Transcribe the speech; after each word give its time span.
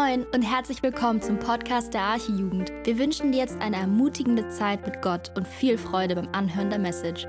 Moin 0.00 0.24
und 0.32 0.42
herzlich 0.42 0.80
willkommen 0.84 1.20
zum 1.20 1.40
Podcast 1.40 1.92
der 1.92 2.02
Archijugend. 2.02 2.70
Wir 2.84 3.00
wünschen 3.00 3.32
dir 3.32 3.38
jetzt 3.38 3.58
eine 3.60 3.78
ermutigende 3.78 4.48
Zeit 4.48 4.86
mit 4.86 5.02
Gott 5.02 5.32
und 5.36 5.44
viel 5.44 5.76
Freude 5.76 6.14
beim 6.14 6.28
Anhören 6.28 6.70
der 6.70 6.78
Message. 6.78 7.26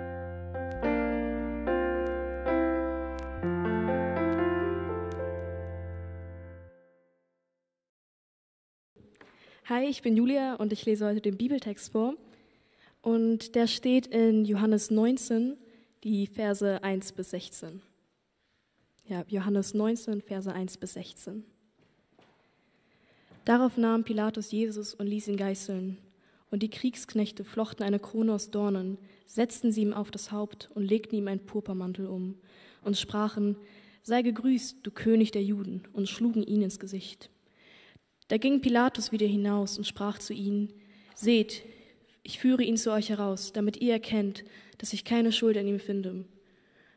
Hi, 9.65 9.85
ich 9.85 10.03
bin 10.03 10.15
Julia 10.15 10.53
und 10.53 10.71
ich 10.71 10.85
lese 10.85 11.07
heute 11.07 11.21
den 11.21 11.37
Bibeltext 11.37 11.91
vor. 11.91 12.13
Und 13.01 13.55
der 13.55 13.65
steht 13.65 14.05
in 14.05 14.45
Johannes 14.45 14.91
19, 14.91 15.57
die 16.03 16.27
Verse 16.27 16.83
1 16.83 17.13
bis 17.13 17.31
16. 17.31 17.81
Ja, 19.07 19.23
Johannes 19.27 19.73
19, 19.73 20.21
Verse 20.21 20.53
1 20.53 20.77
bis 20.77 20.93
16. 20.93 21.45
Darauf 23.49 23.77
nahm 23.77 24.03
Pilatus 24.03 24.51
Jesus 24.51 24.93
und 24.93 25.07
ließ 25.07 25.27
ihn 25.27 25.35
geißeln. 25.35 25.97
Und 26.51 26.61
die 26.61 26.69
Kriegsknechte 26.69 27.43
flochten 27.43 27.81
eine 27.81 27.97
Krone 27.97 28.31
aus 28.31 28.51
Dornen, 28.51 28.99
setzten 29.25 29.71
sie 29.71 29.81
ihm 29.81 29.91
auf 29.91 30.11
das 30.11 30.31
Haupt 30.31 30.69
und 30.75 30.83
legten 30.83 31.15
ihm 31.15 31.27
einen 31.27 31.43
Purpurmantel 31.43 32.05
um 32.05 32.35
und 32.83 32.95
sprachen, 32.95 33.55
sei 34.03 34.21
gegrüßt, 34.21 34.77
du 34.83 34.91
König 34.91 35.31
der 35.31 35.41
Juden, 35.41 35.81
und 35.93 36.07
schlugen 36.07 36.43
ihn 36.43 36.61
ins 36.61 36.77
Gesicht. 36.77 37.31
Da 38.27 38.37
ging 38.37 38.61
Pilatus 38.61 39.11
wieder 39.11 39.25
hinaus 39.25 39.79
und 39.79 39.85
sprach 39.87 40.19
zu 40.19 40.33
ihnen, 40.33 40.71
seht, 41.15 41.63
ich 42.21 42.37
führe 42.37 42.61
ihn 42.61 42.77
zu 42.77 42.91
euch 42.91 43.09
heraus, 43.09 43.51
damit 43.51 43.77
ihr 43.77 43.93
erkennt, 43.93 44.43
dass 44.77 44.93
ich 44.93 45.03
keine 45.03 45.31
Schuld 45.31 45.57
an 45.57 45.65
ihm 45.65 45.79
finde. 45.79 46.23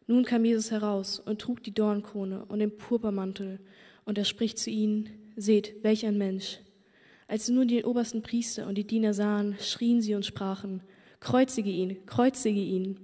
Nun 0.07 0.27
kam 0.27 0.45
Jesus 0.45 0.71
heraus 0.71 1.19
und 1.19 1.41
trug 1.41 1.63
die 1.63 1.73
Dornkrone 1.73 2.45
und 2.45 2.59
den 2.59 2.77
Purpurmantel, 2.77 3.59
und 4.05 4.19
er 4.19 4.27
spricht 4.27 4.59
zu 4.59 4.69
ihnen, 4.69 5.22
seht, 5.37 5.75
welch 5.83 6.07
ein 6.07 6.19
Mensch. 6.19 6.59
Als 7.29 7.49
nun 7.49 7.69
die 7.69 7.85
obersten 7.85 8.23
Priester 8.23 8.67
und 8.67 8.77
die 8.77 8.87
Diener 8.87 9.15
sahen, 9.15 9.57
schrien 9.61 10.03
sie 10.03 10.15
und 10.15 10.27
sprachen, 10.27 10.83
kreuzige 11.21 11.71
ihn, 11.71 12.05
kreuzige 12.07 12.61
ihn. 12.61 12.99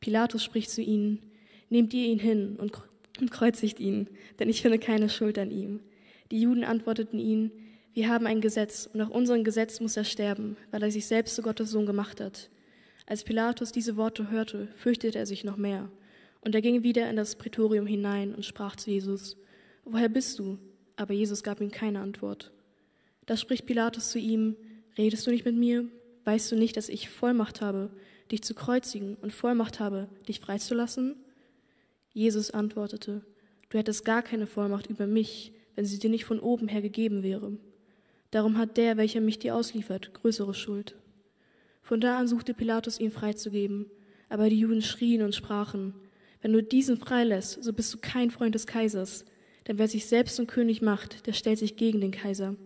Pilatus 0.00 0.42
spricht 0.42 0.70
zu 0.70 0.80
ihnen, 0.80 1.20
nehmt 1.68 1.92
ihr 1.92 2.06
ihn 2.06 2.18
hin 2.18 2.56
und 2.56 3.30
kreuzigt 3.30 3.80
ihn, 3.80 4.08
denn 4.38 4.48
ich 4.48 4.62
finde 4.62 4.78
keine 4.78 5.08
Schuld 5.08 5.38
an 5.38 5.50
ihm. 5.50 5.80
Die 6.30 6.40
Juden 6.40 6.64
antworteten 6.64 7.18
ihnen, 7.18 7.50
wir 7.94 8.08
haben 8.08 8.26
ein 8.26 8.40
Gesetz 8.40 8.86
und 8.86 8.98
nach 8.98 9.10
unserem 9.10 9.44
Gesetz 9.44 9.80
muss 9.80 9.96
er 9.96 10.04
sterben, 10.04 10.56
weil 10.70 10.82
er 10.82 10.90
sich 10.90 11.06
selbst 11.06 11.34
zu 11.34 11.42
Gottes 11.42 11.70
Sohn 11.70 11.84
gemacht 11.84 12.20
hat. 12.20 12.48
Als 13.06 13.24
Pilatus 13.24 13.72
diese 13.72 13.96
Worte 13.96 14.30
hörte, 14.30 14.68
fürchtete 14.76 15.18
er 15.18 15.26
sich 15.26 15.42
noch 15.42 15.56
mehr. 15.56 15.90
Und 16.40 16.54
er 16.54 16.60
ging 16.60 16.84
wieder 16.84 17.10
in 17.10 17.16
das 17.16 17.36
Prätorium 17.36 17.86
hinein 17.86 18.34
und 18.34 18.44
sprach 18.44 18.76
zu 18.76 18.90
Jesus, 18.90 19.36
Woher 19.84 20.08
bist 20.08 20.38
du? 20.38 20.58
Aber 20.98 21.14
Jesus 21.14 21.44
gab 21.44 21.60
ihm 21.60 21.70
keine 21.70 22.00
Antwort. 22.00 22.50
Da 23.24 23.36
spricht 23.36 23.66
Pilatus 23.66 24.10
zu 24.10 24.18
ihm, 24.18 24.56
Redest 24.98 25.24
du 25.26 25.30
nicht 25.30 25.44
mit 25.44 25.54
mir? 25.54 25.84
Weißt 26.24 26.50
du 26.50 26.56
nicht, 26.56 26.76
dass 26.76 26.88
ich 26.88 27.08
Vollmacht 27.08 27.60
habe, 27.60 27.90
dich 28.32 28.42
zu 28.42 28.52
kreuzigen 28.52 29.14
und 29.14 29.32
Vollmacht 29.32 29.78
habe, 29.78 30.08
dich 30.26 30.40
freizulassen? 30.40 31.14
Jesus 32.12 32.50
antwortete, 32.50 33.22
Du 33.70 33.78
hättest 33.78 34.04
gar 34.04 34.22
keine 34.22 34.48
Vollmacht 34.48 34.88
über 34.88 35.06
mich, 35.06 35.52
wenn 35.76 35.84
sie 35.84 36.00
dir 36.00 36.10
nicht 36.10 36.24
von 36.24 36.40
oben 36.40 36.66
her 36.66 36.82
gegeben 36.82 37.22
wäre. 37.22 37.56
Darum 38.32 38.58
hat 38.58 38.76
der, 38.76 38.96
welcher 38.96 39.20
mich 39.20 39.38
dir 39.38 39.54
ausliefert, 39.54 40.12
größere 40.14 40.52
Schuld. 40.52 40.96
Von 41.80 42.00
da 42.00 42.18
an 42.18 42.26
suchte 42.26 42.54
Pilatus, 42.54 42.98
ihn 42.98 43.12
freizugeben, 43.12 43.86
aber 44.28 44.50
die 44.50 44.58
Juden 44.58 44.82
schrien 44.82 45.22
und 45.22 45.36
sprachen, 45.36 45.94
wenn 46.42 46.52
du 46.52 46.60
diesen 46.60 46.96
freilässt, 46.96 47.62
so 47.62 47.72
bist 47.72 47.94
du 47.94 47.98
kein 47.98 48.32
Freund 48.32 48.56
des 48.56 48.66
Kaisers, 48.66 49.24
denn 49.68 49.78
wer 49.78 49.86
sich 49.86 50.06
selbst 50.06 50.36
zum 50.36 50.46
König 50.46 50.82
macht, 50.82 51.26
der 51.26 51.34
stellt 51.34 51.58
sich 51.58 51.76
gegen 51.76 52.00
den 52.00 52.10
Kaiser. 52.10 52.56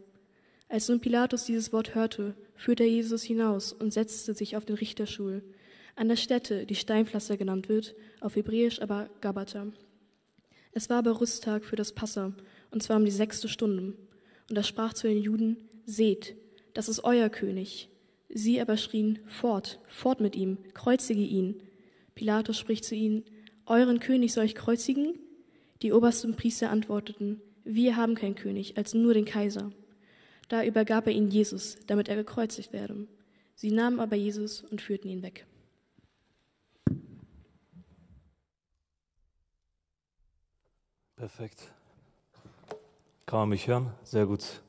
Als 0.68 0.88
nun 0.88 1.00
Pilatus 1.00 1.44
dieses 1.44 1.72
Wort 1.72 1.94
hörte, 1.94 2.34
führte 2.54 2.84
er 2.84 2.88
Jesus 2.88 3.22
hinaus 3.22 3.72
und 3.72 3.92
setzte 3.92 4.34
sich 4.34 4.56
auf 4.56 4.64
den 4.64 4.76
Richterstuhl, 4.76 5.42
an 5.96 6.08
der 6.08 6.16
Stätte, 6.16 6.64
die 6.64 6.74
Steinpflaster 6.74 7.36
genannt 7.36 7.68
wird, 7.68 7.94
auf 8.20 8.36
Hebräisch 8.36 8.80
aber 8.80 9.10
Gabata. 9.20 9.66
Es 10.72 10.88
war 10.88 10.98
aber 10.98 11.20
Rüsttag 11.20 11.64
für 11.66 11.76
das 11.76 11.92
Passa, 11.92 12.32
und 12.70 12.82
zwar 12.82 12.96
um 12.96 13.04
die 13.04 13.10
sechste 13.10 13.48
Stunde. 13.48 13.94
Und 14.48 14.56
er 14.56 14.62
sprach 14.62 14.94
zu 14.94 15.06
den 15.06 15.18
Juden, 15.18 15.56
Seht, 15.84 16.36
das 16.72 16.88
ist 16.88 17.04
euer 17.04 17.28
König. 17.28 17.90
Sie 18.30 18.60
aber 18.60 18.78
schrien, 18.78 19.18
Fort, 19.26 19.80
fort 19.86 20.20
mit 20.20 20.36
ihm, 20.36 20.56
kreuzige 20.72 21.20
ihn. 21.20 21.62
Pilatus 22.14 22.56
spricht 22.56 22.84
zu 22.84 22.94
ihnen, 22.94 23.24
Euren 23.66 24.00
König 24.00 24.32
soll 24.32 24.44
ich 24.44 24.54
kreuzigen? 24.54 25.18
Die 25.82 25.92
obersten 25.92 26.36
Priester 26.36 26.70
antworteten, 26.70 27.42
wir 27.64 27.96
haben 27.96 28.14
keinen 28.14 28.36
König, 28.36 28.76
als 28.76 28.94
nur 28.94 29.14
den 29.14 29.24
Kaiser. 29.24 29.72
Da 30.48 30.64
übergab 30.64 31.08
er 31.08 31.12
ihn 31.12 31.28
Jesus, 31.28 31.76
damit 31.88 32.08
er 32.08 32.14
gekreuzigt 32.14 32.72
werde. 32.72 33.08
Sie 33.56 33.72
nahmen 33.72 33.98
aber 33.98 34.14
Jesus 34.14 34.62
und 34.62 34.80
führten 34.80 35.08
ihn 35.08 35.22
weg. 35.22 35.44
Perfekt. 41.16 41.72
Kann 43.26 43.40
man 43.40 43.48
mich 43.48 43.66
hören? 43.66 43.92
Sehr 44.04 44.26
gut. 44.26 44.62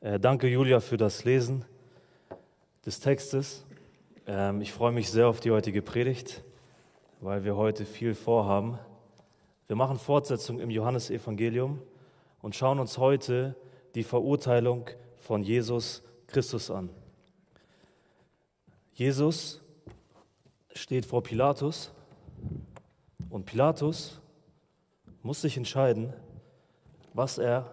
Äh, 0.00 0.18
danke, 0.18 0.46
Julia, 0.46 0.80
für 0.80 0.96
das 0.96 1.24
Lesen 1.24 1.64
des 2.84 3.00
Textes. 3.00 3.64
Ähm, 4.26 4.60
ich 4.62 4.72
freue 4.72 4.92
mich 4.92 5.10
sehr 5.10 5.28
auf 5.28 5.40
die 5.40 5.50
heutige 5.50 5.82
Predigt, 5.82 6.42
weil 7.20 7.44
wir 7.44 7.56
heute 7.56 7.84
viel 7.84 8.14
vorhaben. 8.14 8.78
Wir 9.68 9.74
machen 9.74 9.98
Fortsetzung 9.98 10.60
im 10.60 10.70
Johannesevangelium 10.70 11.82
und 12.40 12.54
schauen 12.54 12.78
uns 12.78 12.98
heute 12.98 13.56
die 13.96 14.04
Verurteilung 14.04 14.88
von 15.16 15.42
Jesus 15.42 16.04
Christus 16.28 16.70
an. 16.70 16.88
Jesus 18.94 19.60
steht 20.72 21.04
vor 21.04 21.24
Pilatus 21.24 21.90
und 23.28 23.44
Pilatus 23.44 24.20
muss 25.22 25.40
sich 25.40 25.56
entscheiden, 25.56 26.12
was 27.12 27.38
er 27.38 27.68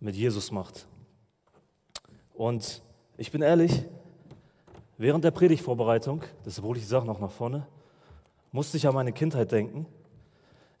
mit 0.00 0.14
Jesus 0.14 0.52
macht. 0.52 0.86
Und 2.34 2.82
ich 3.16 3.32
bin 3.32 3.40
ehrlich, 3.40 3.84
während 4.98 5.24
der 5.24 5.30
Predigtvorbereitung, 5.30 6.22
deshalb 6.44 6.66
hole 6.66 6.78
ich 6.78 6.84
die 6.84 6.90
Sache 6.90 7.06
noch 7.06 7.18
nach 7.18 7.30
vorne, 7.30 7.66
musste 8.52 8.76
ich 8.76 8.86
an 8.86 8.94
meine 8.94 9.12
Kindheit 9.12 9.50
denken 9.52 9.86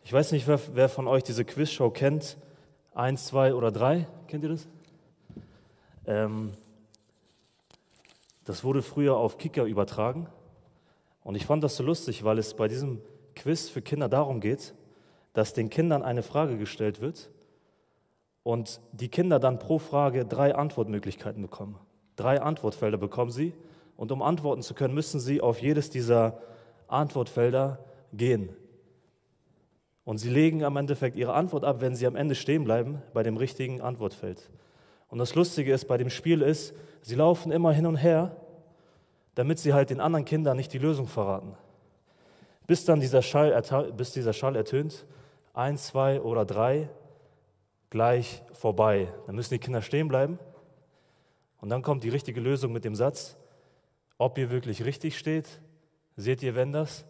ich 0.08 0.14
weiß 0.14 0.32
nicht, 0.32 0.46
wer, 0.46 0.58
wer 0.72 0.88
von 0.88 1.06
euch 1.06 1.22
diese 1.22 1.44
Quizshow 1.44 1.90
kennt. 1.90 2.38
Eins, 2.94 3.26
zwei 3.26 3.52
oder 3.52 3.70
drei, 3.70 4.06
kennt 4.26 4.42
ihr 4.42 4.48
das? 4.48 4.66
Ähm, 6.06 6.52
das 8.46 8.64
wurde 8.64 8.80
früher 8.80 9.18
auf 9.18 9.36
Kicker 9.36 9.64
übertragen. 9.64 10.26
Und 11.24 11.34
ich 11.34 11.44
fand 11.44 11.62
das 11.62 11.76
so 11.76 11.84
lustig, 11.84 12.24
weil 12.24 12.38
es 12.38 12.54
bei 12.54 12.68
diesem 12.68 13.02
Quiz 13.34 13.68
für 13.68 13.82
Kinder 13.82 14.08
darum 14.08 14.40
geht, 14.40 14.72
dass 15.34 15.52
den 15.52 15.68
Kindern 15.68 16.02
eine 16.02 16.22
Frage 16.22 16.56
gestellt 16.56 17.02
wird 17.02 17.28
und 18.44 18.80
die 18.92 19.10
Kinder 19.10 19.38
dann 19.38 19.58
pro 19.58 19.78
Frage 19.78 20.24
drei 20.24 20.54
Antwortmöglichkeiten 20.54 21.42
bekommen. 21.42 21.78
Drei 22.16 22.40
Antwortfelder 22.40 22.96
bekommen 22.96 23.30
sie 23.30 23.52
und 23.98 24.10
um 24.10 24.22
antworten 24.22 24.62
zu 24.62 24.72
können, 24.72 24.94
müssen 24.94 25.20
sie 25.20 25.42
auf 25.42 25.60
jedes 25.60 25.90
dieser 25.90 26.40
Antwortfelder 26.86 27.84
gehen. 28.14 28.56
Und 30.08 30.16
sie 30.16 30.30
legen 30.30 30.64
am 30.64 30.78
Endeffekt 30.78 31.18
ihre 31.18 31.34
Antwort 31.34 31.64
ab, 31.64 31.82
wenn 31.82 31.94
sie 31.94 32.06
am 32.06 32.16
Ende 32.16 32.34
stehen 32.34 32.64
bleiben 32.64 33.02
bei 33.12 33.22
dem 33.22 33.36
richtigen 33.36 33.82
Antwortfeld. 33.82 34.50
Und 35.08 35.18
das 35.18 35.34
Lustige 35.34 35.70
ist 35.70 35.84
bei 35.84 35.98
dem 35.98 36.08
Spiel 36.08 36.40
ist, 36.40 36.72
sie 37.02 37.14
laufen 37.14 37.52
immer 37.52 37.74
hin 37.74 37.84
und 37.84 37.96
her, 37.96 38.34
damit 39.34 39.58
sie 39.58 39.74
halt 39.74 39.90
den 39.90 40.00
anderen 40.00 40.24
Kindern 40.24 40.56
nicht 40.56 40.72
die 40.72 40.78
Lösung 40.78 41.08
verraten. 41.08 41.58
Bis 42.66 42.86
dann 42.86 43.00
dieser 43.00 43.20
Schall, 43.20 43.62
bis 43.98 44.12
dieser 44.12 44.32
Schall 44.32 44.56
ertönt, 44.56 45.04
eins, 45.52 45.88
zwei 45.88 46.22
oder 46.22 46.46
drei, 46.46 46.88
gleich 47.90 48.42
vorbei. 48.54 49.12
Dann 49.26 49.34
müssen 49.34 49.52
die 49.52 49.60
Kinder 49.60 49.82
stehen 49.82 50.08
bleiben. 50.08 50.38
Und 51.60 51.68
dann 51.68 51.82
kommt 51.82 52.02
die 52.02 52.08
richtige 52.08 52.40
Lösung 52.40 52.72
mit 52.72 52.86
dem 52.86 52.94
Satz, 52.94 53.36
ob 54.16 54.38
ihr 54.38 54.50
wirklich 54.50 54.86
richtig 54.86 55.18
steht, 55.18 55.60
seht 56.16 56.42
ihr, 56.42 56.54
wenn 56.54 56.72
das 56.72 57.04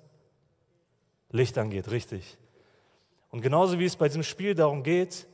Licht 1.30 1.58
angeht, 1.58 1.92
richtig. 1.92 2.38
Und 3.30 3.42
genauso 3.42 3.78
wie 3.78 3.84
es 3.84 3.96
bei 3.96 4.08
diesem 4.08 4.22
Spiel 4.22 4.54
darum 4.54 4.82
geht, 4.82 5.26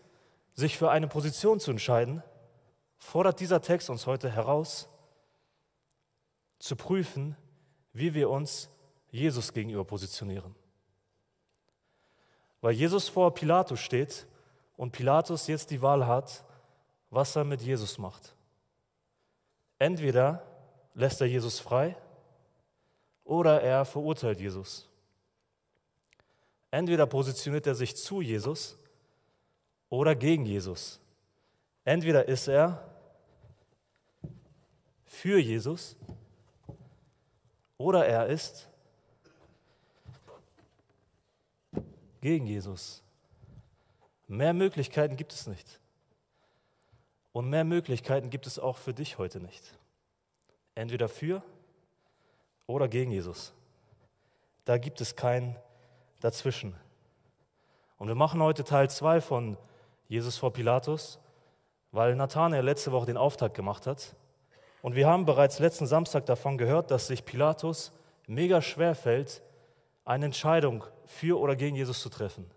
sich 0.55 0.77
für 0.77 0.91
eine 0.91 1.09
Position 1.09 1.61
zu 1.61 1.71
entscheiden, 1.71 2.23
fordert 2.97 3.41
dieser 3.41 3.61
Text 3.61 3.91
uns 3.91 4.07
heute 4.07 4.31
heraus, 4.31 4.89
zu 6.59 6.77
prüfen, 6.77 7.37
wie 7.93 8.15
wir 8.15 8.31
uns 8.31 8.71
Jesus 9.11 9.53
gegenüber 9.53 9.85
positionieren. 9.85 10.55
Weil 12.61 12.73
Jesus 12.73 13.09
vor 13.09 13.35
Pilatus 13.35 13.81
steht 13.81 14.27
und 14.77 14.93
Pilatus 14.93 15.47
jetzt 15.47 15.71
die 15.71 15.83
Wahl 15.83 16.07
hat, 16.07 16.45
was 17.11 17.37
er 17.37 17.45
mit 17.45 17.61
Jesus 17.61 17.99
macht. 17.99 18.35
Entweder 19.79 20.43
lässt 20.95 21.21
er 21.21 21.27
Jesus 21.27 21.61
frei 21.61 21.97
oder 23.25 23.61
er 23.61 23.85
verurteilt 23.85 24.41
Jesus. 24.41 24.89
Entweder 26.75 27.07
positioniert 27.07 27.69
er 27.69 27.77
sich 27.77 27.95
zu 27.95 28.21
Jesus 28.21 28.77
oder 29.91 30.17
gegen 30.17 30.45
Jesus. 30.45 30.99
Entweder 31.85 32.27
ist 32.27 32.49
er 32.49 32.93
für 35.05 35.39
Jesus 35.39 35.95
oder 37.79 38.05
er 38.09 38.27
ist 38.27 38.69
gegen 42.21 42.49
Jesus. 42.49 43.05
Mehr 44.27 44.53
Möglichkeiten 44.53 45.17
gibt 45.17 45.33
es 45.33 45.47
nicht. 45.47 45.79
Und 47.33 47.51
mehr 47.51 47.63
Möglichkeiten 47.63 48.31
gibt 48.31 48.49
es 48.49 48.59
auch 48.59 48.79
für 48.79 48.93
dich 48.93 49.17
heute 49.17 49.39
nicht. 49.39 49.79
Entweder 50.75 51.09
für 51.09 51.41
oder 52.67 52.89
gegen 52.89 53.13
Jesus. 53.13 53.53
Da 54.65 54.77
gibt 54.77 55.01
es 55.01 55.15
kein 55.15 55.55
Dazwischen. 56.25 56.75
Und 57.99 58.09
wir 58.09 58.15
machen 58.15 58.43
heute 58.43 58.65
Teil 58.65 58.89
2 58.89 59.21
von 59.21 59.59
Jesus 60.09 60.39
vor 60.39 60.55
Pilatus, 60.55 61.21
weil 61.93 62.17
Nathanael 62.17 62.65
letzte 62.65 62.93
Woche 62.93 63.05
den 63.05 63.19
Auftakt 63.19 63.55
gemacht 63.55 63.87
hat. 63.87 64.17
Und 64.81 64.95
wir 64.95 65.07
haben 65.07 65.27
bereits 65.27 65.59
letzten 65.59 65.87
Samstag 65.87 66.25
davon 66.25 66.57
gehört, 66.57 66.91
dass 66.91 67.09
sich 67.09 67.27
Pilatus 67.27 67.93
mega 68.27 68.63
schwer 68.63 68.95
fällt, 68.95 69.43
eine 70.07 70.25
Entscheidung 70.25 70.85
für 71.05 71.39
oder 71.39 71.57
gegen 71.57 71.77
Jesus 71.77 72.01
zu 72.01 72.09
treffen. 72.09 72.51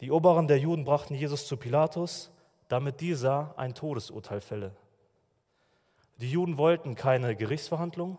Die 0.00 0.10
Oberen 0.10 0.48
der 0.48 0.58
Juden 0.58 0.84
brachten 0.84 1.14
Jesus 1.14 1.46
zu 1.46 1.56
Pilatus, 1.56 2.32
damit 2.66 3.00
dieser 3.00 3.56
ein 3.56 3.76
Todesurteil 3.76 4.40
fälle. 4.40 4.74
Die 6.16 6.32
Juden 6.32 6.58
wollten 6.58 6.96
keine 6.96 7.36
Gerichtsverhandlung, 7.36 8.18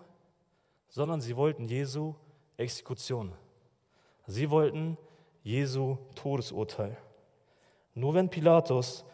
sondern 0.88 1.19
sie 1.19 1.36
wollten 1.36 1.68
Jesu 1.68 2.15
Exekution. 2.58 3.34
Sie 4.28 4.50
wollten 4.50 4.98
Jesu 5.44 5.98
Todesurteil. 6.16 6.98
Nur 7.94 8.14
wenn 8.14 8.30
Pilatus 8.30 9.06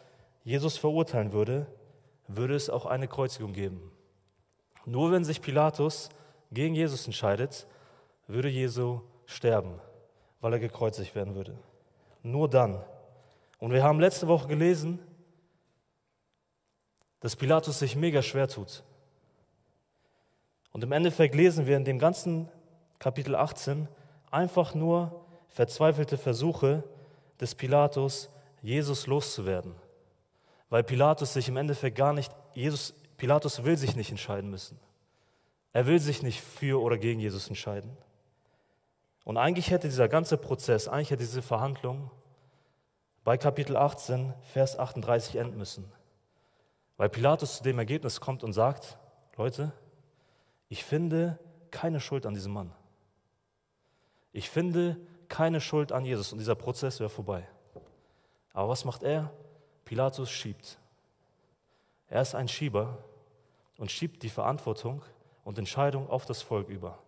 Jesus 0.44 0.76
verurteilen 0.76 1.32
würde, 1.32 1.66
würde 2.28 2.54
es 2.54 2.70
auch 2.70 2.86
eine 2.86 3.08
Kreuzigung 3.08 3.52
geben. 3.52 3.90
Nur 4.86 5.12
wenn 5.12 5.24
sich 5.24 5.42
Pilatus 5.42 6.08
gegen 6.52 6.74
Jesus 6.74 7.06
entscheidet, 7.06 7.66
würde 8.26 8.48
Jesu 8.48 9.00
sterben, 9.26 9.80
weil 10.40 10.54
er 10.54 10.58
gekreuzigt 10.58 11.14
werden 11.14 11.34
würde. 11.34 11.58
Nur 12.22 12.48
dann. 12.48 12.82
Und 13.58 13.72
wir 13.72 13.82
haben 13.82 14.00
letzte 14.00 14.28
Woche 14.28 14.48
gelesen, 14.48 14.98
dass 17.20 17.36
Pilatus 17.36 17.78
sich 17.78 17.96
mega 17.96 18.22
schwer 18.22 18.48
tut. 18.48 18.82
Und 20.72 20.84
im 20.84 20.92
Endeffekt 20.92 21.34
lesen 21.34 21.66
wir 21.66 21.76
in 21.76 21.84
dem 21.84 21.98
ganzen 21.98 22.48
Kapitel 23.00 23.34
18 23.34 23.88
einfach 24.30 24.74
nur 24.74 25.24
verzweifelte 25.48 26.16
Versuche 26.16 26.84
des 27.40 27.54
Pilatus, 27.54 28.30
Jesus 28.62 29.06
loszuwerden. 29.06 29.74
Weil 30.68 30.84
Pilatus 30.84 31.32
sich 31.32 31.48
im 31.48 31.56
Endeffekt 31.56 31.96
gar 31.96 32.12
nicht, 32.12 32.30
Jesus, 32.52 32.94
Pilatus 33.16 33.64
will 33.64 33.76
sich 33.76 33.96
nicht 33.96 34.10
entscheiden 34.10 34.50
müssen. 34.50 34.78
Er 35.72 35.86
will 35.86 35.98
sich 35.98 36.22
nicht 36.22 36.40
für 36.40 36.80
oder 36.80 36.98
gegen 36.98 37.20
Jesus 37.20 37.48
entscheiden. 37.48 37.96
Und 39.24 39.36
eigentlich 39.36 39.70
hätte 39.70 39.88
dieser 39.88 40.08
ganze 40.08 40.36
Prozess, 40.36 40.86
eigentlich 40.86 41.10
hätte 41.10 41.22
diese 41.22 41.42
Verhandlung 41.42 42.10
bei 43.24 43.38
Kapitel 43.38 43.76
18, 43.76 44.34
Vers 44.52 44.78
38 44.78 45.36
enden 45.36 45.56
müssen. 45.56 45.90
Weil 46.96 47.08
Pilatus 47.08 47.58
zu 47.58 47.62
dem 47.62 47.78
Ergebnis 47.78 48.20
kommt 48.20 48.44
und 48.44 48.52
sagt, 48.52 48.98
Leute, 49.36 49.72
ich 50.68 50.84
finde 50.84 51.38
keine 51.70 52.00
Schuld 52.00 52.26
an 52.26 52.34
diesem 52.34 52.52
Mann. 52.52 52.72
Ich 54.32 54.48
finde 54.48 54.96
keine 55.28 55.60
Schuld 55.60 55.92
an 55.92 56.04
Jesus 56.04 56.32
und 56.32 56.38
dieser 56.38 56.54
Prozess 56.54 57.00
wäre 57.00 57.10
vorbei. 57.10 57.46
Aber 58.52 58.68
was 58.68 58.84
macht 58.84 59.02
er? 59.02 59.32
Pilatus 59.84 60.30
schiebt. 60.30 60.78
Er 62.08 62.22
ist 62.22 62.34
ein 62.34 62.48
Schieber 62.48 62.98
und 63.78 63.90
schiebt 63.90 64.22
die 64.22 64.28
Verantwortung 64.28 65.02
und 65.44 65.58
Entscheidung 65.58 66.08
auf 66.08 66.26
das 66.26 66.42
Volk 66.42 66.68
über. 66.68 66.98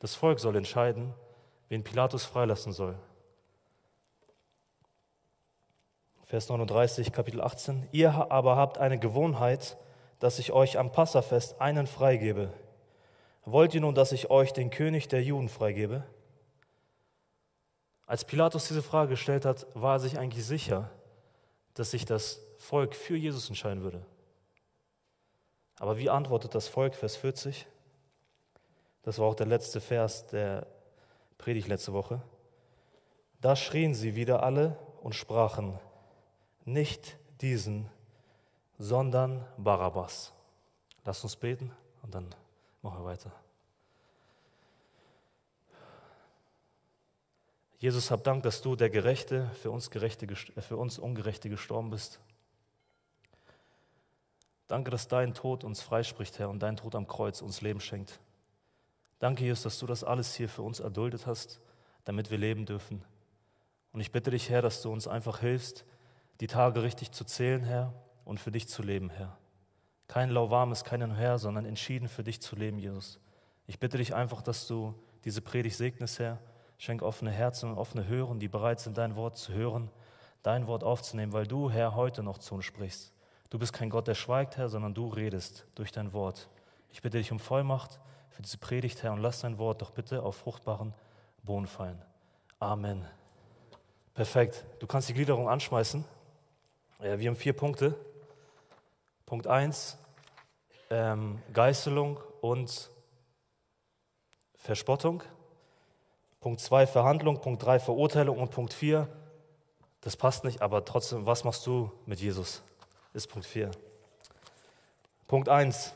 Das 0.00 0.14
Volk 0.14 0.40
soll 0.40 0.56
entscheiden, 0.56 1.14
wen 1.68 1.82
Pilatus 1.82 2.24
freilassen 2.24 2.72
soll. 2.72 2.96
Vers 6.24 6.48
39, 6.48 7.12
Kapitel 7.12 7.40
18. 7.40 7.88
Ihr 7.92 8.30
aber 8.32 8.56
habt 8.56 8.78
eine 8.78 8.98
Gewohnheit, 8.98 9.78
dass 10.18 10.40
ich 10.40 10.52
euch 10.52 10.78
am 10.78 10.90
Passafest 10.90 11.60
einen 11.60 11.86
freigebe. 11.86 12.52
Wollt 13.44 13.74
ihr 13.74 13.80
nun, 13.80 13.94
dass 13.94 14.10
ich 14.10 14.28
euch 14.28 14.52
den 14.52 14.70
König 14.70 15.06
der 15.06 15.22
Juden 15.22 15.48
freigebe? 15.48 16.04
Als 18.06 18.24
Pilatus 18.24 18.68
diese 18.68 18.82
Frage 18.82 19.10
gestellt 19.10 19.44
hat, 19.44 19.66
war 19.74 19.96
er 19.96 20.00
sich 20.00 20.18
eigentlich 20.18 20.44
sicher, 20.44 20.90
dass 21.74 21.90
sich 21.90 22.04
das 22.04 22.40
Volk 22.58 22.94
für 22.94 23.16
Jesus 23.16 23.48
entscheiden 23.48 23.82
würde. 23.82 24.06
Aber 25.78 25.98
wie 25.98 26.08
antwortet 26.08 26.54
das 26.54 26.68
Volk? 26.68 26.94
Vers 26.94 27.16
40. 27.16 27.66
Das 29.02 29.18
war 29.18 29.26
auch 29.26 29.34
der 29.34 29.46
letzte 29.46 29.80
Vers 29.80 30.26
der 30.28 30.66
Predigt 31.36 31.68
letzte 31.68 31.92
Woche. 31.92 32.22
Da 33.40 33.56
schrien 33.56 33.94
sie 33.94 34.16
wieder 34.16 34.42
alle 34.42 34.78
und 35.02 35.14
sprachen, 35.14 35.78
nicht 36.64 37.18
diesen, 37.40 37.90
sondern 38.78 39.44
Barabbas. 39.58 40.32
Lasst 41.04 41.22
uns 41.24 41.36
beten 41.36 41.70
und 42.02 42.14
dann 42.14 42.34
machen 42.82 43.00
wir 43.00 43.04
weiter. 43.04 43.32
Jesus, 47.86 48.10
hab 48.10 48.24
Dank, 48.24 48.42
dass 48.42 48.62
du 48.62 48.74
der 48.74 48.90
Gerechte 48.90 49.48
für 49.62 49.70
uns, 49.70 49.92
Gerechte, 49.92 50.26
für 50.34 50.76
uns 50.76 50.98
Ungerechte 50.98 51.48
gestorben 51.48 51.90
bist. 51.90 52.18
Danke, 54.66 54.90
dass 54.90 55.06
dein 55.06 55.34
Tod 55.34 55.62
uns 55.62 55.82
freispricht, 55.82 56.40
Herr, 56.40 56.50
und 56.50 56.58
dein 56.58 56.76
Tod 56.76 56.96
am 56.96 57.06
Kreuz 57.06 57.42
uns 57.42 57.60
Leben 57.60 57.78
schenkt. 57.78 58.18
Danke, 59.20 59.44
Jesus, 59.44 59.62
dass 59.62 59.78
du 59.78 59.86
das 59.86 60.02
alles 60.02 60.34
hier 60.34 60.48
für 60.48 60.62
uns 60.62 60.80
erduldet 60.80 61.28
hast, 61.28 61.60
damit 62.04 62.32
wir 62.32 62.38
leben 62.38 62.66
dürfen. 62.66 63.04
Und 63.92 64.00
ich 64.00 64.10
bitte 64.10 64.32
dich, 64.32 64.50
Herr, 64.50 64.62
dass 64.62 64.82
du 64.82 64.92
uns 64.92 65.06
einfach 65.06 65.38
hilfst, 65.38 65.84
die 66.40 66.48
Tage 66.48 66.82
richtig 66.82 67.12
zu 67.12 67.24
zählen, 67.24 67.62
Herr, 67.62 67.94
und 68.24 68.40
für 68.40 68.50
dich 68.50 68.66
zu 68.66 68.82
leben, 68.82 69.10
Herr. 69.10 69.38
Kein 70.08 70.30
lauwarmes, 70.30 70.82
kein 70.82 71.14
Herr, 71.14 71.38
sondern 71.38 71.64
entschieden 71.64 72.08
für 72.08 72.24
dich 72.24 72.42
zu 72.42 72.56
leben, 72.56 72.80
Jesus. 72.80 73.20
Ich 73.68 73.78
bitte 73.78 73.98
dich 73.98 74.12
einfach, 74.12 74.42
dass 74.42 74.66
du 74.66 74.92
diese 75.24 75.40
Predigt 75.40 75.76
segnest, 75.76 76.18
Herr. 76.18 76.40
Schenk 76.78 77.02
offene 77.02 77.30
Herzen 77.30 77.70
und 77.70 77.78
offene 77.78 78.06
Hören, 78.06 78.38
die 78.38 78.48
bereit 78.48 78.80
sind, 78.80 78.98
dein 78.98 79.16
Wort 79.16 79.38
zu 79.38 79.52
hören, 79.52 79.90
dein 80.42 80.66
Wort 80.66 80.84
aufzunehmen, 80.84 81.32
weil 81.32 81.46
du, 81.46 81.70
Herr, 81.70 81.94
heute 81.94 82.22
noch 82.22 82.38
zu 82.38 82.54
uns 82.54 82.64
sprichst. 82.64 83.12
Du 83.50 83.58
bist 83.58 83.72
kein 83.72 83.90
Gott, 83.90 84.08
der 84.08 84.14
schweigt, 84.14 84.56
Herr, 84.56 84.68
sondern 84.68 84.94
du 84.94 85.08
redest 85.08 85.66
durch 85.74 85.92
dein 85.92 86.12
Wort. 86.12 86.48
Ich 86.90 87.02
bitte 87.02 87.18
dich 87.18 87.32
um 87.32 87.38
Vollmacht 87.38 88.00
für 88.30 88.42
diese 88.42 88.58
Predigt, 88.58 89.02
Herr, 89.02 89.12
und 89.12 89.20
lass 89.20 89.40
dein 89.40 89.58
Wort 89.58 89.82
doch 89.82 89.90
bitte 89.90 90.22
auf 90.22 90.36
fruchtbaren 90.36 90.92
Boden 91.42 91.66
fallen. 91.66 92.02
Amen. 92.58 93.06
Perfekt. 94.14 94.64
Du 94.78 94.86
kannst 94.86 95.08
die 95.08 95.14
Gliederung 95.14 95.48
anschmeißen. 95.48 96.04
Wir 96.98 97.28
haben 97.28 97.36
vier 97.36 97.52
Punkte. 97.52 97.94
Punkt 99.26 99.46
1, 99.46 99.98
ähm, 100.90 101.42
Geißelung 101.52 102.18
und 102.40 102.90
Verspottung. 104.54 105.22
Punkt 106.46 106.60
2, 106.60 106.86
Verhandlung. 106.86 107.40
Punkt 107.40 107.64
3, 107.64 107.80
Verurteilung. 107.80 108.38
Und 108.38 108.52
Punkt 108.52 108.72
4, 108.72 109.08
das 110.00 110.16
passt 110.16 110.44
nicht, 110.44 110.62
aber 110.62 110.84
trotzdem, 110.84 111.26
was 111.26 111.42
machst 111.42 111.66
du 111.66 111.90
mit 112.06 112.20
Jesus? 112.20 112.62
Ist 113.12 113.26
Punkt 113.26 113.48
4. 113.48 113.72
Punkt 115.26 115.48
1, 115.48 115.92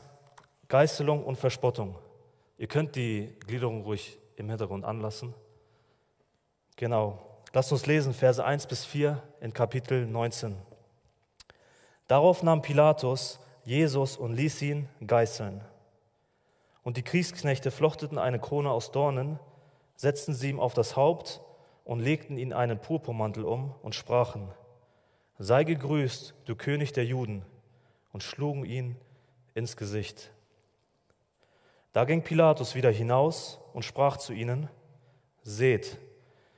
Geißelung 0.67 1.23
und 1.23 1.37
Verspottung. 1.37 1.95
Ihr 2.57 2.67
könnt 2.67 2.97
die 2.97 3.33
Gliederung 3.47 3.83
ruhig 3.83 4.17
im 4.35 4.49
Hintergrund 4.49 4.83
anlassen. 4.83 5.33
Genau. 6.75 7.17
Lasst 7.53 7.71
uns 7.71 7.85
lesen, 7.85 8.13
Verse 8.13 8.43
1 8.43 8.67
bis 8.67 8.83
4 8.83 9.23
in 9.39 9.53
Kapitel 9.53 10.05
19. 10.05 10.57
Darauf 12.09 12.43
nahm 12.43 12.61
Pilatus 12.61 13.39
Jesus 13.63 14.17
und 14.17 14.33
ließ 14.33 14.61
ihn 14.63 14.89
geißeln. 15.07 15.61
Und 16.83 16.97
die 16.97 17.03
Kriegsknechte 17.03 17.71
flochteten 17.71 18.17
eine 18.17 18.37
Krone 18.37 18.69
aus 18.69 18.91
Dornen, 18.91 19.39
setzten 20.01 20.33
sie 20.33 20.49
ihm 20.49 20.59
auf 20.59 20.73
das 20.73 20.95
Haupt 20.95 21.41
und 21.85 21.99
legten 21.99 22.35
ihn 22.35 22.53
einen 22.53 22.79
Purpurmantel 22.81 23.45
um 23.45 23.75
und 23.83 23.93
sprachen, 23.93 24.49
sei 25.37 25.63
gegrüßt, 25.63 26.33
du 26.45 26.55
König 26.55 26.91
der 26.91 27.05
Juden, 27.05 27.45
und 28.11 28.23
schlugen 28.23 28.65
ihn 28.65 28.95
ins 29.53 29.77
Gesicht. 29.77 30.31
Da 31.93 32.05
ging 32.05 32.23
Pilatus 32.23 32.73
wieder 32.73 32.89
hinaus 32.89 33.59
und 33.73 33.85
sprach 33.85 34.17
zu 34.17 34.33
ihnen, 34.33 34.69
seht, 35.43 35.99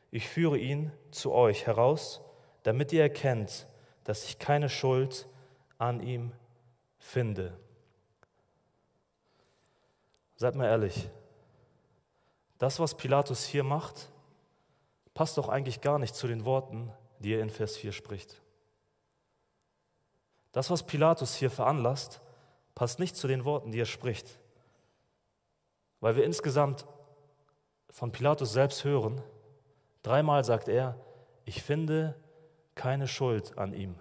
ich 0.10 0.30
führe 0.30 0.58
ihn 0.58 0.94
zu 1.12 1.34
euch 1.34 1.68
heraus, 1.68 2.22
damit 2.64 2.94
ihr 2.94 3.02
erkennt, 3.02 3.68
dass 4.06 4.24
ich 4.24 4.40
keine 4.40 4.70
Schuld 4.70 5.28
an 5.78 6.00
ihm 6.00 6.32
finde. 6.98 7.58
Seid 10.38 10.56
mal 10.56 10.68
ehrlich, 10.68 11.10
das, 12.63 12.79
was 12.79 12.96
Pilatus 12.96 13.43
hier 13.43 13.65
macht, 13.65 14.10
passt 15.13 15.38
doch 15.38 15.50
eigentlich 15.50 15.82
gar 15.82 16.00
nicht 16.00 16.15
zu 16.15 16.27
den 16.27 16.46
Worten, 16.46 16.93
die 17.20 17.34
er 17.34 17.41
in 17.41 17.50
Vers 17.50 17.75
4 17.75 17.91
spricht. 17.91 18.41
Das, 20.53 20.70
was 20.70 20.84
Pilatus 20.84 21.36
hier 21.36 21.51
veranlasst, 21.51 22.22
passt 22.74 23.00
nicht 23.00 23.17
zu 23.17 23.27
den 23.27 23.43
Worten, 23.43 23.74
die 23.74 23.82
er 23.82 23.86
spricht. 23.86 24.39
Weil 26.00 26.15
wir 26.15 26.24
insgesamt 26.24 26.86
von 27.89 28.13
Pilatus 28.13 28.53
selbst 28.53 28.86
hören, 28.86 29.22
dreimal 30.01 30.46
sagt 30.46 30.70
er, 30.70 30.98
ich 31.43 31.62
finde 31.63 32.15
keine 32.75 33.10
Schuld 33.10 33.58
an 33.58 33.74
ihm. 33.74 34.00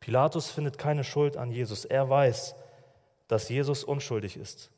Pilatus 0.00 0.50
findet 0.50 0.78
keine 0.78 1.04
Schuld 1.04 1.36
an 1.36 1.52
Jesus. 1.52 1.84
Er 1.84 2.10
weiß, 2.10 2.56
dass 3.28 3.48
Jesus 3.48 3.84
unschuldig 3.84 4.36
ist. 4.36 4.72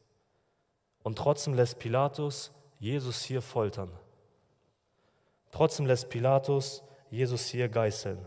Und 1.03 1.17
trotzdem 1.19 1.55
lässt 1.55 1.79
Pilatus 1.79 2.53
Jesus 2.79 3.23
hier 3.23 3.43
foltern. 3.43 3.91
Trotzdem 5.51 5.87
lässt 5.87 6.09
Pilatus 6.09 6.83
Jesus 7.11 7.47
hier 7.47 7.69
geißeln. 7.69 8.25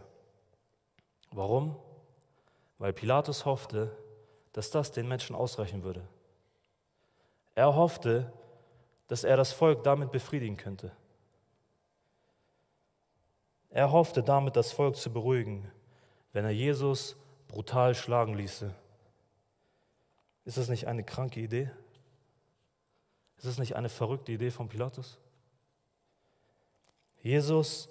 Warum? 1.32 1.76
Weil 2.78 2.94
Pilatus 2.94 3.46
hoffte, 3.46 3.96
dass 4.52 4.70
das 4.70 4.92
den 4.92 5.08
Menschen 5.08 5.36
ausreichen 5.36 5.84
würde. 5.84 6.08
Er 7.56 7.76
hoffte, 7.76 8.32
dass 9.08 9.24
er 9.24 9.38
das 9.38 9.54
Volk 9.54 9.84
damit 9.84 10.12
befriedigen 10.12 10.58
könnte. 10.58 10.92
Er 13.70 13.92
hoffte 13.92 14.22
damit, 14.22 14.56
das 14.56 14.72
Volk 14.72 14.96
zu 14.96 15.12
beruhigen, 15.12 15.72
wenn 16.32 16.46
er 16.46 16.52
Jesus 16.52 17.16
brutal 17.48 17.96
schlagen 17.96 18.36
ließe. 18.36 18.74
Ist 20.46 20.58
das 20.58 20.70
nicht 20.70 20.88
eine 20.88 21.04
kranke 21.04 21.40
Idee? 21.40 21.72
Ist 23.44 23.50
das 23.50 23.58
nicht 23.58 23.76
eine 23.76 23.90
verrückte 23.90 24.32
Idee 24.32 24.52
von 24.52 24.70
Pilatus? 24.70 25.20
Jesus, 27.22 27.90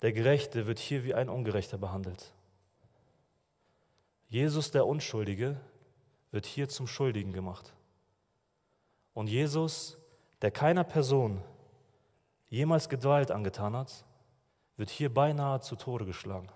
der 0.00 0.12
Gerechte, 0.12 0.68
wird 0.68 0.78
hier 0.78 1.02
wie 1.02 1.12
ein 1.12 1.28
Ungerechter 1.28 1.76
behandelt. 1.76 2.32
Jesus, 4.28 4.70
der 4.70 4.86
Unschuldige, 4.86 5.60
wird 6.30 6.46
hier 6.46 6.68
zum 6.68 6.86
Schuldigen 6.86 7.32
gemacht. 7.32 7.74
Und 9.12 9.26
Jesus, 9.26 9.98
der 10.40 10.52
keiner 10.52 10.84
Person 10.84 11.42
jemals 12.48 12.88
Gewalt 12.88 13.32
angetan 13.32 13.74
hat, 13.74 14.04
wird 14.76 14.90
hier 14.90 15.12
beinahe 15.12 15.60
zu 15.60 15.74
Tode 15.74 16.06
geschlagen. 16.06 16.48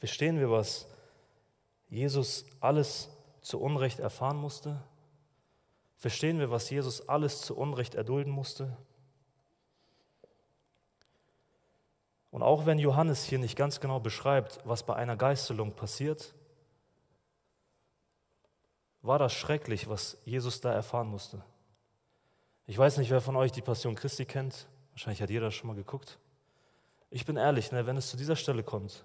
Verstehen 0.00 0.38
wir, 0.38 0.50
was 0.50 0.86
Jesus 1.88 2.44
alles 2.60 3.08
zu 3.44 3.60
Unrecht 3.60 4.00
erfahren 4.00 4.38
musste? 4.38 4.82
Verstehen 5.96 6.38
wir, 6.38 6.50
was 6.50 6.70
Jesus 6.70 7.08
alles 7.08 7.42
zu 7.42 7.56
Unrecht 7.56 7.94
erdulden 7.94 8.32
musste? 8.32 8.76
Und 12.30 12.42
auch 12.42 12.66
wenn 12.66 12.78
Johannes 12.78 13.24
hier 13.24 13.38
nicht 13.38 13.54
ganz 13.54 13.78
genau 13.80 14.00
beschreibt, 14.00 14.58
was 14.64 14.82
bei 14.82 14.96
einer 14.96 15.16
Geißelung 15.16 15.76
passiert, 15.76 16.34
war 19.02 19.18
das 19.18 19.34
schrecklich, 19.34 19.88
was 19.88 20.16
Jesus 20.24 20.60
da 20.60 20.72
erfahren 20.72 21.06
musste. 21.06 21.44
Ich 22.66 22.78
weiß 22.78 22.96
nicht, 22.96 23.10
wer 23.10 23.20
von 23.20 23.36
euch 23.36 23.52
die 23.52 23.60
Passion 23.60 23.94
Christi 23.94 24.24
kennt. 24.24 24.66
Wahrscheinlich 24.92 25.20
hat 25.20 25.30
jeder 25.30 25.50
schon 25.50 25.68
mal 25.68 25.76
geguckt. 25.76 26.18
Ich 27.10 27.26
bin 27.26 27.36
ehrlich, 27.36 27.70
ne, 27.70 27.86
wenn 27.86 27.98
es 27.98 28.08
zu 28.08 28.16
dieser 28.16 28.36
Stelle 28.36 28.64
kommt, 28.64 29.04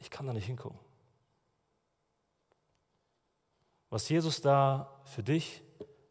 ich 0.00 0.10
kann 0.10 0.26
da 0.26 0.32
nicht 0.32 0.46
hingucken. 0.46 0.78
Was 3.90 4.08
Jesus 4.08 4.40
da 4.40 5.00
für 5.04 5.22
dich 5.22 5.62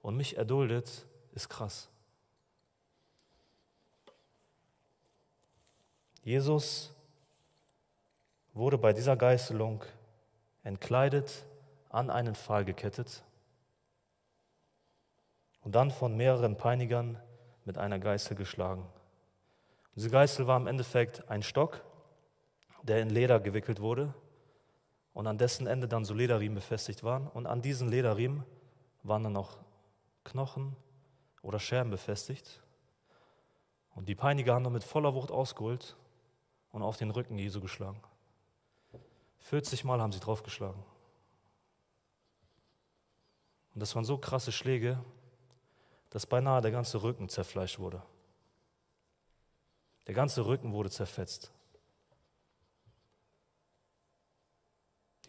und 0.02 0.18
mich 0.18 0.38
erduldet, 0.38 1.06
ist 1.34 1.50
krass. 1.50 1.90
Jesus 6.24 6.94
wurde 8.54 8.78
bei 8.78 8.94
dieser 8.94 9.16
Geißelung 9.16 9.84
entkleidet, 10.64 11.46
an 11.90 12.10
einen 12.10 12.36
Pfahl 12.36 12.66
gekettet 12.66 13.24
und 15.62 15.74
dann 15.76 15.92
von 15.92 16.18
mehreren 16.18 16.58
Peinigern 16.58 17.22
mit 17.64 17.78
einer 17.78 18.00
Geißel 18.00 18.36
geschlagen. 18.36 18.86
Diese 19.96 20.10
Geißel 20.10 20.48
war 20.48 20.58
im 20.58 20.68
Endeffekt 20.68 21.30
ein 21.30 21.44
Stock, 21.44 21.82
der 22.84 23.02
in 23.02 23.10
Leder 23.10 23.40
gewickelt 23.40 23.80
wurde 23.80 24.14
und 25.18 25.26
an 25.26 25.40
dessen 25.40 25.66
Ende 25.66 25.88
dann 25.88 26.06
so 26.06 26.14
Lederriemen 26.14 26.54
befestigt 26.54 27.04
waren. 27.04 27.26
Und 27.28 27.48
an 27.48 27.64
diesen 27.64 27.90
Lederriemen 27.90 28.44
waren 29.02 29.24
dann 29.24 29.34
noch 29.34 29.58
Knochen 30.24 30.76
oder 31.42 31.58
Scherben 31.58 31.90
befestigt. 31.90 32.62
Und 33.96 34.08
die 34.08 34.14
Peiniger 34.14 34.54
haben 34.54 34.64
dann 34.64 34.74
mit 34.74 34.84
voller 34.84 35.16
Wucht 35.16 35.32
ausgeholt 35.32 35.98
und 36.72 36.84
auf 36.84 36.98
den 36.98 37.10
Rücken 37.10 37.40
Jesu 37.40 37.62
geschlagen. 37.62 38.00
40 39.40 39.86
Mal 39.86 40.00
haben 40.00 40.12
sie 40.12 40.20
draufgeschlagen. 40.20 40.84
Und 43.74 43.80
das 43.80 43.96
waren 43.96 44.06
so 44.06 44.20
krasse 44.20 44.52
Schläge, 44.52 45.04
dass 46.12 46.28
beinahe 46.28 46.62
der 46.62 46.70
ganze 46.70 47.02
Rücken 47.02 47.28
zerfleischt 47.28 47.80
wurde. 47.80 48.04
Der 50.06 50.14
ganze 50.14 50.46
Rücken 50.46 50.74
wurde 50.74 50.92
zerfetzt. 50.92 51.52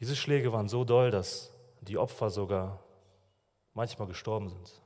Diese 0.00 0.14
Schläge 0.14 0.52
waren 0.52 0.68
so 0.68 0.84
doll, 0.84 1.10
dass 1.10 1.52
die 1.80 1.98
Opfer 1.98 2.30
sogar 2.30 2.82
manchmal 3.74 4.08
gestorben 4.08 4.48
sind. 4.48 4.80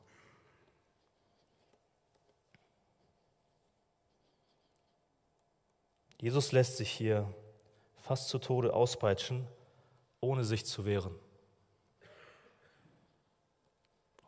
Jesus 6.19 6.53
lässt 6.53 6.77
sich 6.77 6.91
hier 6.91 7.35
fast 7.97 8.29
zu 8.29 8.39
Tode 8.39 8.73
auspeitschen, 8.75 9.47
ohne 10.21 10.45
sich 10.45 10.65
zu 10.65 10.85
wehren. 10.85 11.19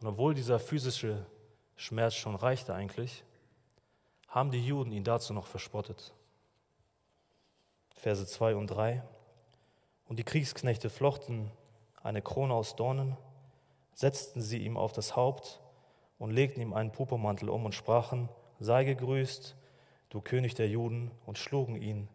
Und 0.00 0.09
obwohl 0.09 0.35
dieser 0.35 0.59
physische 0.59 1.25
Schmerz 1.76 2.14
schon 2.14 2.35
reichte 2.35 2.75
eigentlich, 2.75 3.25
haben 4.29 4.50
die 4.50 4.67
Juden 4.67 4.91
ihn 4.91 5.05
dazu 5.05 5.33
noch 5.33 5.47
verspottet. 5.47 6.12
Verse 7.95 8.26
2 8.26 8.57
und 8.57 8.67
3. 8.67 9.03
Und 10.06 10.18
die 10.18 10.25
Kriegsknechte 10.25 10.90
flochten 10.90 11.50
eine 12.02 12.23
Krone 12.23 12.54
aus 12.54 12.76
Dornen, 12.76 13.16
setzten 13.94 14.42
sie 14.42 14.58
ihm 14.58 14.76
auf 14.76 14.92
das 14.92 15.16
Haupt 15.16 15.61
und 16.18 16.30
legten 16.30 16.61
ihm 16.61 16.75
einen 16.75 16.92
Pupomantel 16.92 17.49
um 17.49 17.64
und 17.64 17.75
sprachen, 17.75 18.28
sei 18.58 18.84
gegrüßt, 18.84 19.56
du 20.11 20.20
König 20.20 20.54
der 20.54 20.68
Juden, 20.68 21.11
und 21.26 21.38
schlugen 21.38 21.76
ihn 21.76 22.08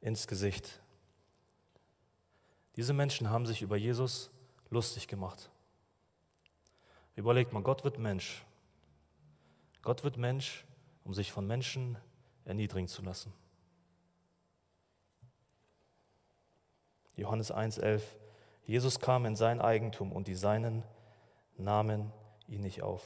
ins 0.00 0.26
Gesicht. 0.26 0.80
Diese 2.76 2.92
Menschen 2.92 3.30
haben 3.30 3.46
sich 3.46 3.62
über 3.62 3.76
Jesus 3.76 4.30
lustig 4.70 5.06
gemacht. 5.06 5.50
Überlegt 7.14 7.52
mal, 7.52 7.62
Gott 7.62 7.84
wird 7.84 7.98
Mensch. 7.98 8.44
Gott 9.82 10.02
wird 10.02 10.16
Mensch, 10.16 10.64
um 11.04 11.14
sich 11.14 11.30
von 11.30 11.46
Menschen 11.46 11.96
erniedrigen 12.44 12.88
zu 12.88 13.02
lassen. 13.02 13.32
Johannes 17.16 17.52
1,11. 17.52 18.02
Jesus 18.66 18.98
kam 18.98 19.26
in 19.26 19.36
sein 19.36 19.60
Eigentum 19.60 20.12
und 20.12 20.26
die 20.26 20.34
Seinen 20.34 20.82
nahmen 21.56 22.12
ihn 22.48 22.62
nicht 22.62 22.82
auf. 22.82 23.02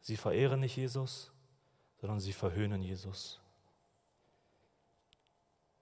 Sie 0.00 0.16
verehren 0.16 0.60
nicht 0.60 0.76
Jesus, 0.76 1.32
sondern 2.00 2.20
sie 2.20 2.32
verhöhnen 2.32 2.82
Jesus. 2.82 3.40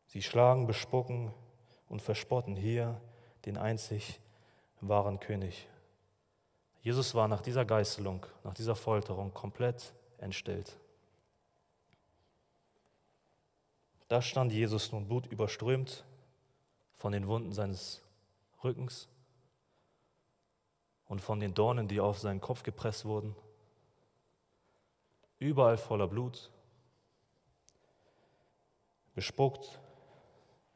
Sie 0.07 0.23
schlagen, 0.23 0.67
bespucken 0.67 1.33
und 1.89 2.03
verspotten 2.03 2.57
hier 2.57 3.01
den 3.47 3.57
einzig 3.57 4.21
wahren 4.81 5.21
König. 5.21 5.69
Jesus 6.83 7.15
war 7.15 7.29
nach 7.29 7.43
dieser 7.43 7.65
Geißelung, 7.65 8.27
nach 8.43 8.55
dieser 8.55 8.75
Folterung 8.75 9.33
komplett 9.33 9.95
entstellt. 10.19 10.77
Da 14.09 14.21
stand 14.21 14.53
Jesus 14.53 14.91
nun 14.91 15.07
blutüberströmt 15.07 16.05
von 17.01 17.13
den 17.13 17.27
Wunden 17.29 17.55
seines 17.55 18.03
Rückens 18.63 19.09
und 21.07 21.23
von 21.23 21.41
den 21.41 21.55
Dornen, 21.55 21.89
die 21.89 21.99
auf 21.99 22.19
seinen 22.19 22.43
Kopf 22.43 22.63
gepresst 22.63 23.07
wurden. 23.07 23.35
Überall 25.39 25.79
voller 25.79 26.07
Blut, 26.07 26.51
bespuckt, 29.15 29.81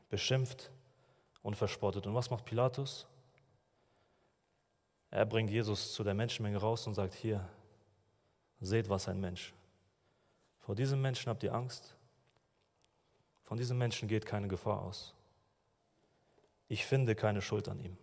beschimpft 0.08 0.70
und 1.42 1.56
verspottet. 1.56 2.06
Und 2.06 2.14
was 2.14 2.30
macht 2.30 2.46
Pilatus? 2.46 3.06
Er 5.10 5.26
bringt 5.26 5.50
Jesus 5.50 5.92
zu 5.92 6.02
der 6.04 6.14
Menschenmenge 6.14 6.56
raus 6.56 6.86
und 6.86 6.94
sagt, 6.94 7.12
hier, 7.12 7.46
seht, 8.60 8.88
was 8.88 9.08
ein 9.08 9.20
Mensch. 9.20 9.52
Vor 10.60 10.74
diesem 10.74 11.02
Menschen 11.02 11.28
habt 11.28 11.42
ihr 11.42 11.52
Angst. 11.52 11.94
Von 13.42 13.58
diesem 13.58 13.76
Menschen 13.76 14.08
geht 14.08 14.24
keine 14.24 14.48
Gefahr 14.48 14.80
aus. 14.80 15.14
Ich 16.68 16.86
finde 16.86 17.14
keine 17.14 17.42
Schuld 17.42 17.68
an 17.68 17.80
ihm. 17.80 17.96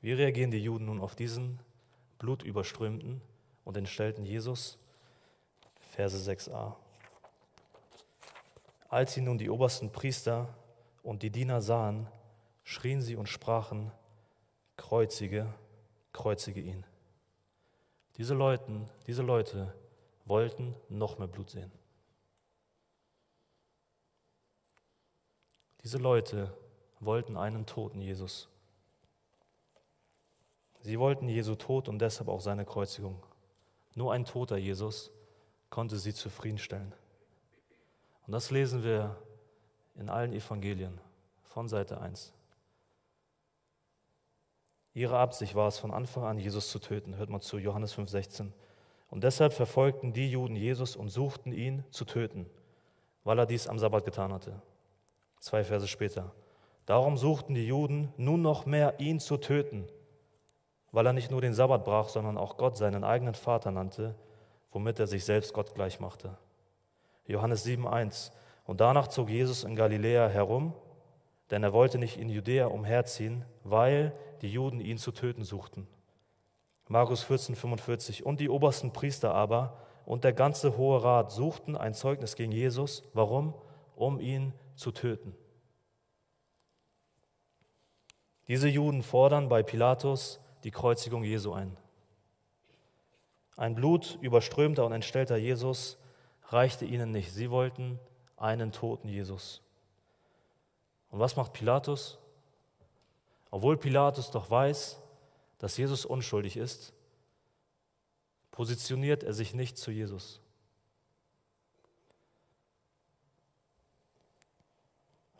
Wie 0.00 0.12
reagieren 0.12 0.50
die 0.50 0.62
Juden 0.62 0.86
nun 0.86 1.00
auf 1.00 1.14
diesen 1.14 1.60
blutüberströmten 2.18 3.20
und 3.64 3.76
entstellten 3.76 4.24
Jesus? 4.24 4.78
Verse 5.90 6.16
6a. 6.16 6.76
Als 8.88 9.14
sie 9.14 9.20
nun 9.20 9.38
die 9.38 9.50
obersten 9.50 9.92
Priester 9.92 10.54
und 11.02 11.22
die 11.22 11.30
Diener 11.30 11.60
sahen, 11.60 12.08
schrien 12.64 13.02
sie 13.02 13.16
und 13.16 13.28
sprachen, 13.28 13.92
kreuzige, 14.76 15.52
kreuzige 16.12 16.60
ihn. 16.60 16.84
Diese, 18.16 18.34
Leuten, 18.34 18.88
diese 19.06 19.22
Leute 19.22 19.74
wollten 20.24 20.74
noch 20.88 21.18
mehr 21.18 21.28
Blut 21.28 21.50
sehen. 21.50 21.72
Diese 25.82 25.98
Leute 25.98 26.52
wollten 27.00 27.36
einen 27.36 27.66
toten 27.66 28.00
Jesus. 28.00 28.48
Sie 30.82 30.98
wollten 30.98 31.28
Jesu 31.28 31.54
Tod 31.54 31.88
und 31.88 31.98
deshalb 31.98 32.28
auch 32.28 32.40
seine 32.40 32.64
Kreuzigung. 32.64 33.22
Nur 33.94 34.12
ein 34.12 34.24
toter 34.24 34.56
Jesus 34.56 35.10
konnte 35.68 35.98
sie 35.98 36.14
zufriedenstellen. 36.14 36.94
Und 38.26 38.32
das 38.32 38.50
lesen 38.50 38.82
wir 38.82 39.16
in 39.96 40.08
allen 40.08 40.32
Evangelien 40.32 41.00
von 41.42 41.68
Seite 41.68 42.00
1. 42.00 42.32
Ihre 44.94 45.18
Absicht 45.18 45.54
war 45.54 45.68
es 45.68 45.78
von 45.78 45.92
Anfang 45.92 46.24
an, 46.24 46.38
Jesus 46.38 46.70
zu 46.70 46.78
töten. 46.78 47.16
Hört 47.16 47.30
mal 47.30 47.40
zu, 47.40 47.58
Johannes 47.58 47.94
5,16. 47.94 48.50
Und 49.08 49.24
deshalb 49.24 49.52
verfolgten 49.52 50.12
die 50.12 50.30
Juden 50.30 50.56
Jesus 50.56 50.96
und 50.96 51.08
suchten 51.08 51.52
ihn 51.52 51.84
zu 51.90 52.04
töten, 52.04 52.48
weil 53.24 53.38
er 53.38 53.46
dies 53.46 53.66
am 53.66 53.78
Sabbat 53.78 54.04
getan 54.04 54.32
hatte. 54.32 54.60
Zwei 55.40 55.64
Verse 55.64 55.88
später. 55.88 56.32
Darum 56.86 57.16
suchten 57.16 57.54
die 57.54 57.66
Juden 57.66 58.12
nun 58.16 58.42
noch 58.42 58.66
mehr, 58.66 59.00
ihn 59.00 59.20
zu 59.20 59.36
töten, 59.36 59.88
weil 60.92 61.06
er 61.06 61.12
nicht 61.12 61.30
nur 61.30 61.40
den 61.40 61.54
Sabbat 61.54 61.84
brach, 61.84 62.08
sondern 62.08 62.36
auch 62.36 62.56
Gott 62.56 62.76
seinen 62.76 63.04
eigenen 63.04 63.34
Vater 63.34 63.70
nannte, 63.70 64.14
womit 64.70 64.98
er 64.98 65.06
sich 65.06 65.24
selbst 65.24 65.54
Gott 65.54 65.74
gleich 65.74 66.00
machte. 66.00 66.36
Johannes 67.26 67.64
7,1 67.64 68.32
Und 68.66 68.80
danach 68.80 69.08
zog 69.08 69.30
Jesus 69.30 69.64
in 69.64 69.76
Galiläa 69.76 70.28
herum, 70.28 70.74
denn 71.50 71.62
er 71.62 71.72
wollte 71.72 71.98
nicht 71.98 72.18
in 72.18 72.28
Judäa 72.28 72.66
umherziehen, 72.66 73.44
weil 73.64 74.12
die 74.42 74.50
Juden 74.50 74.80
ihn 74.80 74.98
zu 74.98 75.12
töten 75.12 75.44
suchten. 75.44 75.86
Markus 76.88 77.24
14,45 77.24 78.22
Und 78.24 78.40
die 78.40 78.48
obersten 78.48 78.92
Priester 78.92 79.32
aber 79.34 79.76
und 80.06 80.24
der 80.24 80.32
ganze 80.32 80.76
Hohe 80.76 81.02
Rat 81.02 81.30
suchten 81.30 81.76
ein 81.76 81.94
Zeugnis 81.94 82.34
gegen 82.34 82.52
Jesus. 82.52 83.04
Warum? 83.14 83.54
Um 83.94 84.18
ihn 84.18 84.52
zu 84.80 84.92
töten. 84.92 85.36
Diese 88.48 88.66
Juden 88.66 89.02
fordern 89.02 89.48
bei 89.48 89.62
Pilatus 89.62 90.40
die 90.64 90.70
Kreuzigung 90.70 91.22
Jesu 91.22 91.52
ein. 91.52 91.76
Ein 93.56 93.74
blutüberströmter 93.74 94.84
und 94.86 94.92
entstellter 94.92 95.36
Jesus 95.36 95.98
reichte 96.48 96.86
ihnen 96.86 97.12
nicht. 97.12 97.30
Sie 97.30 97.50
wollten 97.50 98.00
einen 98.36 98.72
toten 98.72 99.08
Jesus. 99.08 99.60
Und 101.10 101.20
was 101.20 101.36
macht 101.36 101.52
Pilatus? 101.52 102.18
Obwohl 103.50 103.76
Pilatus 103.76 104.30
doch 104.30 104.50
weiß, 104.50 104.98
dass 105.58 105.76
Jesus 105.76 106.06
unschuldig 106.06 106.56
ist, 106.56 106.94
positioniert 108.50 109.22
er 109.24 109.34
sich 109.34 109.52
nicht 109.52 109.76
zu 109.76 109.90
Jesus. 109.90 110.40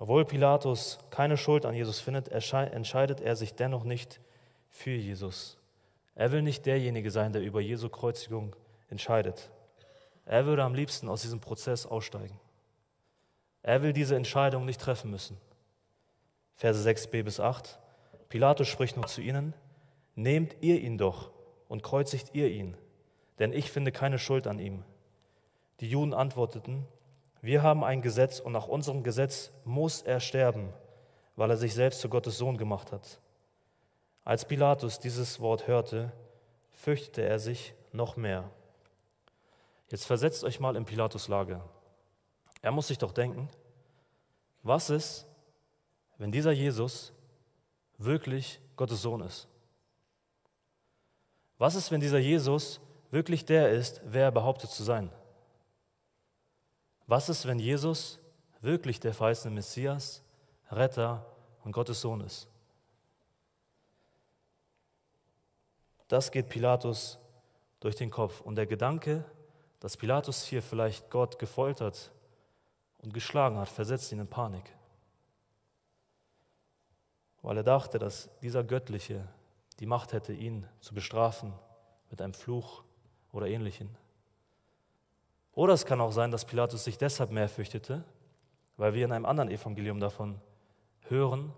Obwohl 0.00 0.24
Pilatus 0.24 0.98
keine 1.10 1.36
Schuld 1.36 1.66
an 1.66 1.74
Jesus 1.74 2.00
findet, 2.00 2.28
entscheidet 2.28 3.20
er 3.20 3.36
sich 3.36 3.54
dennoch 3.54 3.84
nicht 3.84 4.18
für 4.70 4.92
Jesus. 4.92 5.58
Er 6.14 6.32
will 6.32 6.40
nicht 6.40 6.64
derjenige 6.64 7.10
sein, 7.10 7.34
der 7.34 7.42
über 7.42 7.60
Jesu 7.60 7.90
Kreuzigung 7.90 8.56
entscheidet. 8.88 9.50
Er 10.24 10.46
würde 10.46 10.64
am 10.64 10.74
liebsten 10.74 11.06
aus 11.06 11.20
diesem 11.20 11.40
Prozess 11.40 11.84
aussteigen. 11.84 12.40
Er 13.62 13.82
will 13.82 13.92
diese 13.92 14.16
Entscheidung 14.16 14.64
nicht 14.64 14.80
treffen 14.80 15.10
müssen. 15.10 15.36
Verse 16.54 16.88
6b 16.88 17.22
bis 17.22 17.38
8. 17.38 17.78
Pilatus 18.30 18.68
spricht 18.68 18.96
nur 18.96 19.06
zu 19.06 19.20
ihnen, 19.20 19.52
nehmt 20.14 20.56
ihr 20.62 20.80
ihn 20.80 20.96
doch 20.96 21.30
und 21.68 21.82
kreuzigt 21.82 22.34
ihr 22.34 22.48
ihn, 22.48 22.74
denn 23.38 23.52
ich 23.52 23.70
finde 23.70 23.92
keine 23.92 24.18
Schuld 24.18 24.46
an 24.46 24.60
ihm. 24.60 24.82
Die 25.80 25.90
Juden 25.90 26.14
antworteten, 26.14 26.86
wir 27.42 27.62
haben 27.62 27.84
ein 27.84 28.02
Gesetz 28.02 28.40
und 28.40 28.52
nach 28.52 28.68
unserem 28.68 29.02
Gesetz 29.02 29.50
muss 29.64 30.02
er 30.02 30.20
sterben, 30.20 30.72
weil 31.36 31.50
er 31.50 31.56
sich 31.56 31.74
selbst 31.74 32.00
zu 32.00 32.08
Gottes 32.08 32.36
Sohn 32.36 32.58
gemacht 32.58 32.92
hat. 32.92 33.18
Als 34.24 34.44
Pilatus 34.44 34.98
dieses 34.98 35.40
Wort 35.40 35.66
hörte, 35.66 36.12
fürchtete 36.72 37.22
er 37.22 37.38
sich 37.38 37.74
noch 37.92 38.16
mehr. 38.16 38.50
Jetzt 39.90 40.04
versetzt 40.06 40.44
euch 40.44 40.60
mal 40.60 40.76
in 40.76 40.84
Pilatus 40.84 41.28
Lage. 41.28 41.60
Er 42.62 42.72
muss 42.72 42.88
sich 42.88 42.98
doch 42.98 43.12
denken, 43.12 43.48
was 44.62 44.90
ist, 44.90 45.26
wenn 46.18 46.30
dieser 46.30 46.52
Jesus 46.52 47.12
wirklich 47.96 48.60
Gottes 48.76 49.02
Sohn 49.02 49.22
ist? 49.22 49.48
Was 51.58 51.74
ist, 51.74 51.90
wenn 51.90 52.00
dieser 52.00 52.18
Jesus 52.18 52.80
wirklich 53.10 53.44
der 53.44 53.70
ist, 53.70 54.00
wer 54.04 54.24
er 54.24 54.32
behauptet 54.32 54.70
zu 54.70 54.82
sein? 54.82 55.10
Was 57.10 57.28
ist, 57.28 57.44
wenn 57.44 57.58
Jesus 57.58 58.20
wirklich 58.60 59.00
der 59.00 59.12
verheißene 59.12 59.52
Messias, 59.52 60.22
Retter 60.70 61.26
und 61.64 61.72
Gottes 61.72 62.00
Sohn 62.00 62.20
ist? 62.20 62.46
Das 66.06 66.30
geht 66.30 66.48
Pilatus 66.48 67.18
durch 67.80 67.96
den 67.96 68.12
Kopf. 68.12 68.40
Und 68.42 68.54
der 68.54 68.66
Gedanke, 68.68 69.24
dass 69.80 69.96
Pilatus 69.96 70.44
hier 70.44 70.62
vielleicht 70.62 71.10
Gott 71.10 71.40
gefoltert 71.40 72.12
und 72.98 73.12
geschlagen 73.12 73.58
hat, 73.58 73.68
versetzt 73.68 74.12
ihn 74.12 74.20
in 74.20 74.28
Panik. 74.28 74.72
Weil 77.42 77.56
er 77.56 77.64
dachte, 77.64 77.98
dass 77.98 78.30
dieser 78.38 78.62
Göttliche 78.62 79.26
die 79.80 79.86
Macht 79.86 80.12
hätte, 80.12 80.32
ihn 80.32 80.64
zu 80.78 80.94
bestrafen 80.94 81.54
mit 82.08 82.22
einem 82.22 82.34
Fluch 82.34 82.84
oder 83.32 83.48
ähnlichem. 83.48 83.96
Oder 85.60 85.74
es 85.74 85.84
kann 85.84 86.00
auch 86.00 86.12
sein, 86.12 86.30
dass 86.30 86.46
Pilatus 86.46 86.84
sich 86.84 86.96
deshalb 86.96 87.32
mehr 87.32 87.46
fürchtete, 87.46 88.02
weil 88.78 88.94
wir 88.94 89.04
in 89.04 89.12
einem 89.12 89.26
anderen 89.26 89.50
Evangelium 89.50 90.00
davon 90.00 90.40
hören, 91.02 91.52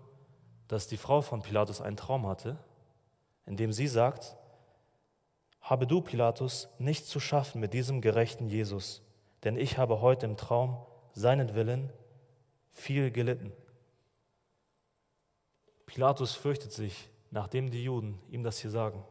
dass 0.67 0.89
die 0.89 0.97
Frau 0.97 1.21
von 1.21 1.41
Pilatus 1.41 1.79
einen 1.79 1.95
Traum 1.95 2.27
hatte, 2.27 2.57
in 3.45 3.55
dem 3.55 3.71
sie 3.71 3.87
sagt, 3.87 4.35
habe 5.61 5.87
du, 5.87 6.01
Pilatus, 6.01 6.67
nichts 6.79 7.07
zu 7.07 7.21
schaffen 7.21 7.61
mit 7.61 7.73
diesem 7.73 8.01
gerechten 8.01 8.49
Jesus, 8.49 9.01
denn 9.45 9.55
ich 9.55 9.77
habe 9.77 10.01
heute 10.01 10.25
im 10.25 10.35
Traum 10.35 10.85
seinen 11.13 11.55
Willen 11.55 11.89
viel 12.71 13.09
gelitten. 13.09 13.53
Pilatus 15.85 16.35
fürchtet 16.35 16.73
sich, 16.73 17.09
nachdem 17.31 17.71
die 17.71 17.85
Juden 17.85 18.19
ihm 18.27 18.43
das 18.43 18.59
hier 18.59 18.71
sagen. 18.71 19.01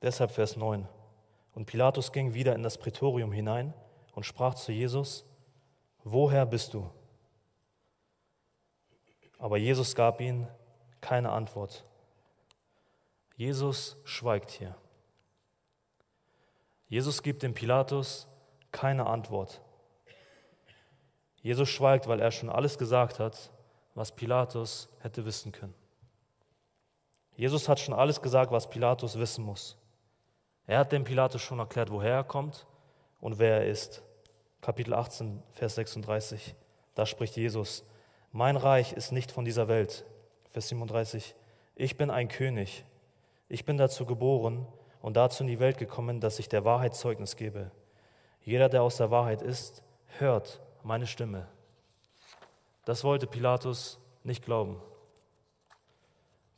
Deshalb 0.00 0.30
Vers 0.30 0.56
9. 0.56 0.86
Und 1.54 1.66
Pilatus 1.66 2.12
ging 2.12 2.34
wieder 2.34 2.54
in 2.54 2.62
das 2.62 2.78
Prätorium 2.78 3.32
hinein 3.32 3.74
und 4.14 4.24
sprach 4.24 4.54
zu 4.54 4.72
Jesus, 4.72 5.24
woher 6.04 6.46
bist 6.46 6.74
du? 6.74 6.90
Aber 9.38 9.56
Jesus 9.56 9.94
gab 9.94 10.20
ihm 10.20 10.46
keine 11.00 11.30
Antwort. 11.32 11.84
Jesus 13.36 13.96
schweigt 14.04 14.50
hier. 14.52 14.76
Jesus 16.88 17.22
gibt 17.22 17.42
dem 17.42 17.54
Pilatus 17.54 18.28
keine 18.70 19.06
Antwort. 19.06 19.60
Jesus 21.42 21.68
schweigt, 21.68 22.06
weil 22.06 22.20
er 22.20 22.30
schon 22.30 22.50
alles 22.50 22.78
gesagt 22.78 23.18
hat, 23.18 23.50
was 23.94 24.12
Pilatus 24.12 24.88
hätte 25.00 25.24
wissen 25.24 25.52
können. 25.52 25.74
Jesus 27.34 27.68
hat 27.68 27.80
schon 27.80 27.94
alles 27.94 28.22
gesagt, 28.22 28.52
was 28.52 28.70
Pilatus 28.70 29.18
wissen 29.18 29.44
muss. 29.44 29.76
Er 30.66 30.78
hat 30.78 30.92
dem 30.92 31.04
Pilatus 31.04 31.42
schon 31.42 31.58
erklärt, 31.58 31.90
woher 31.90 32.14
er 32.14 32.24
kommt 32.24 32.66
und 33.20 33.38
wer 33.38 33.58
er 33.58 33.66
ist. 33.66 34.02
Kapitel 34.60 34.94
18, 34.94 35.42
Vers 35.52 35.74
36, 35.74 36.54
da 36.94 37.04
spricht 37.04 37.36
Jesus, 37.36 37.84
mein 38.30 38.56
Reich 38.56 38.92
ist 38.92 39.12
nicht 39.12 39.32
von 39.32 39.44
dieser 39.44 39.68
Welt. 39.68 40.04
Vers 40.50 40.68
37, 40.68 41.34
ich 41.74 41.96
bin 41.96 42.10
ein 42.10 42.28
König 42.28 42.84
ich 43.52 43.66
bin 43.66 43.76
dazu 43.76 44.06
geboren 44.06 44.66
und 45.02 45.18
dazu 45.18 45.42
in 45.42 45.46
die 45.46 45.60
Welt 45.60 45.76
gekommen, 45.76 46.20
dass 46.20 46.38
ich 46.38 46.48
der 46.48 46.64
Wahrheit 46.64 46.94
Zeugnis 46.94 47.36
gebe. 47.36 47.70
Jeder, 48.40 48.70
der 48.70 48.82
aus 48.82 48.96
der 48.96 49.10
Wahrheit 49.10 49.42
ist, 49.42 49.82
hört 50.18 50.62
meine 50.82 51.06
Stimme. 51.06 51.46
Das 52.86 53.04
wollte 53.04 53.26
Pilatus 53.26 54.00
nicht 54.24 54.42
glauben. 54.42 54.80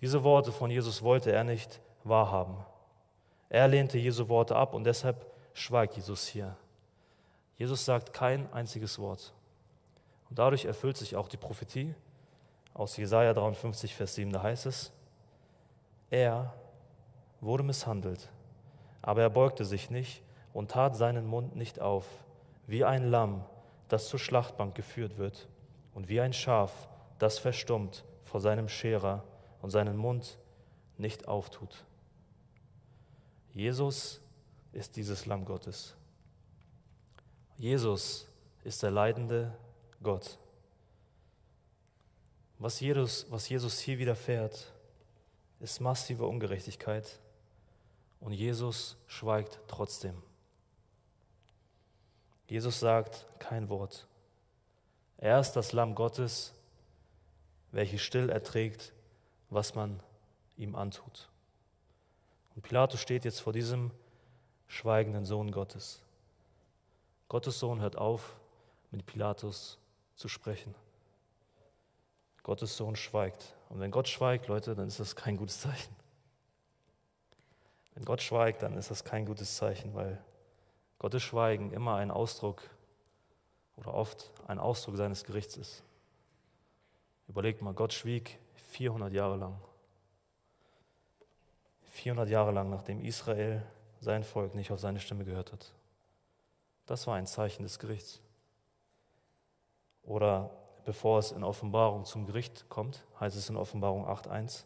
Diese 0.02 0.22
Worte 0.22 0.52
von 0.52 0.70
Jesus 0.70 1.02
wollte 1.02 1.32
er 1.32 1.42
nicht 1.42 1.80
wahrhaben. 2.04 2.64
Er 3.48 3.68
lehnte 3.68 3.98
Jesu 3.98 4.28
Worte 4.28 4.56
ab 4.56 4.74
und 4.74 4.84
deshalb 4.84 5.26
schweigt 5.52 5.96
Jesus 5.96 6.26
hier. 6.26 6.56
Jesus 7.56 7.84
sagt 7.84 8.12
kein 8.12 8.52
einziges 8.52 8.98
Wort. 8.98 9.32
Und 10.28 10.38
dadurch 10.38 10.64
erfüllt 10.64 10.96
sich 10.96 11.16
auch 11.16 11.28
die 11.28 11.36
Prophetie 11.36 11.94
aus 12.72 12.96
Jesaja 12.96 13.32
53, 13.32 13.94
Vers 13.94 14.16
7. 14.16 14.32
Da 14.32 14.42
heißt 14.42 14.66
es: 14.66 14.92
Er 16.10 16.52
wurde 17.40 17.62
misshandelt, 17.62 18.28
aber 19.02 19.22
er 19.22 19.30
beugte 19.30 19.64
sich 19.64 19.90
nicht 19.90 20.22
und 20.52 20.72
tat 20.72 20.96
seinen 20.96 21.26
Mund 21.26 21.54
nicht 21.54 21.80
auf, 21.80 22.06
wie 22.66 22.84
ein 22.84 23.10
Lamm, 23.10 23.44
das 23.88 24.08
zur 24.08 24.18
Schlachtbank 24.18 24.74
geführt 24.74 25.18
wird 25.18 25.48
und 25.94 26.08
wie 26.08 26.20
ein 26.20 26.32
Schaf, 26.32 26.88
das 27.18 27.38
verstummt 27.38 28.04
vor 28.22 28.40
seinem 28.40 28.68
Scherer 28.68 29.22
und 29.62 29.70
seinen 29.70 29.96
Mund 29.96 30.38
nicht 30.96 31.28
auftut. 31.28 31.84
Jesus 33.54 34.20
ist 34.72 34.96
dieses 34.96 35.26
Lamm 35.26 35.44
Gottes. 35.44 35.94
Jesus 37.56 38.26
ist 38.64 38.82
der 38.82 38.90
leidende 38.90 39.56
Gott. 40.02 40.38
Was 42.58 42.80
Jesus, 42.80 43.26
was 43.30 43.48
Jesus 43.48 43.78
hier 43.78 43.98
widerfährt, 43.98 44.72
ist 45.60 45.80
massive 45.80 46.26
Ungerechtigkeit 46.26 47.20
und 48.18 48.32
Jesus 48.32 48.96
schweigt 49.06 49.60
trotzdem. 49.68 50.20
Jesus 52.48 52.80
sagt 52.80 53.26
kein 53.38 53.68
Wort. 53.68 54.08
Er 55.16 55.38
ist 55.38 55.52
das 55.52 55.72
Lamm 55.72 55.94
Gottes, 55.94 56.52
welches 57.70 58.02
still 58.02 58.30
erträgt, 58.30 58.92
was 59.48 59.76
man 59.76 60.02
ihm 60.56 60.74
antut. 60.74 61.28
Und 62.54 62.62
Pilatus 62.62 63.00
steht 63.00 63.24
jetzt 63.24 63.40
vor 63.40 63.52
diesem 63.52 63.90
schweigenden 64.66 65.24
Sohn 65.24 65.50
Gottes. 65.50 66.02
Gottes 67.28 67.58
Sohn 67.58 67.80
hört 67.80 67.96
auf, 67.96 68.36
mit 68.90 69.06
Pilatus 69.06 69.78
zu 70.14 70.28
sprechen. 70.28 70.74
Gottes 72.42 72.76
Sohn 72.76 72.94
schweigt. 72.94 73.54
Und 73.70 73.80
wenn 73.80 73.90
Gott 73.90 74.08
schweigt, 74.08 74.48
Leute, 74.48 74.74
dann 74.74 74.86
ist 74.86 75.00
das 75.00 75.16
kein 75.16 75.36
gutes 75.36 75.60
Zeichen. 75.60 75.94
Wenn 77.94 78.04
Gott 78.04 78.22
schweigt, 78.22 78.62
dann 78.62 78.76
ist 78.76 78.90
das 78.90 79.04
kein 79.04 79.24
gutes 79.24 79.56
Zeichen, 79.56 79.94
weil 79.94 80.22
Gottes 80.98 81.22
Schweigen 81.22 81.72
immer 81.72 81.96
ein 81.96 82.10
Ausdruck 82.10 82.62
oder 83.76 83.94
oft 83.94 84.30
ein 84.46 84.58
Ausdruck 84.58 84.96
seines 84.96 85.24
Gerichts 85.24 85.56
ist. 85.56 85.82
Überlegt 87.28 87.62
mal, 87.62 87.74
Gott 87.74 87.92
schwieg 87.92 88.38
400 88.70 89.12
Jahre 89.12 89.36
lang. 89.36 89.60
400 91.94 92.28
Jahre 92.28 92.50
lang, 92.50 92.70
nachdem 92.70 93.00
Israel, 93.00 93.62
sein 94.00 94.24
Volk, 94.24 94.56
nicht 94.56 94.72
auf 94.72 94.80
seine 94.80 94.98
Stimme 94.98 95.24
gehört 95.24 95.52
hat. 95.52 95.72
Das 96.86 97.06
war 97.06 97.14
ein 97.14 97.26
Zeichen 97.26 97.62
des 97.62 97.78
Gerichts. 97.78 98.20
Oder 100.02 100.50
bevor 100.84 101.20
es 101.20 101.30
in 101.30 101.44
Offenbarung 101.44 102.04
zum 102.04 102.26
Gericht 102.26 102.68
kommt, 102.68 103.06
heißt 103.20 103.36
es 103.36 103.48
in 103.48 103.56
Offenbarung 103.56 104.06
8.1, 104.06 104.64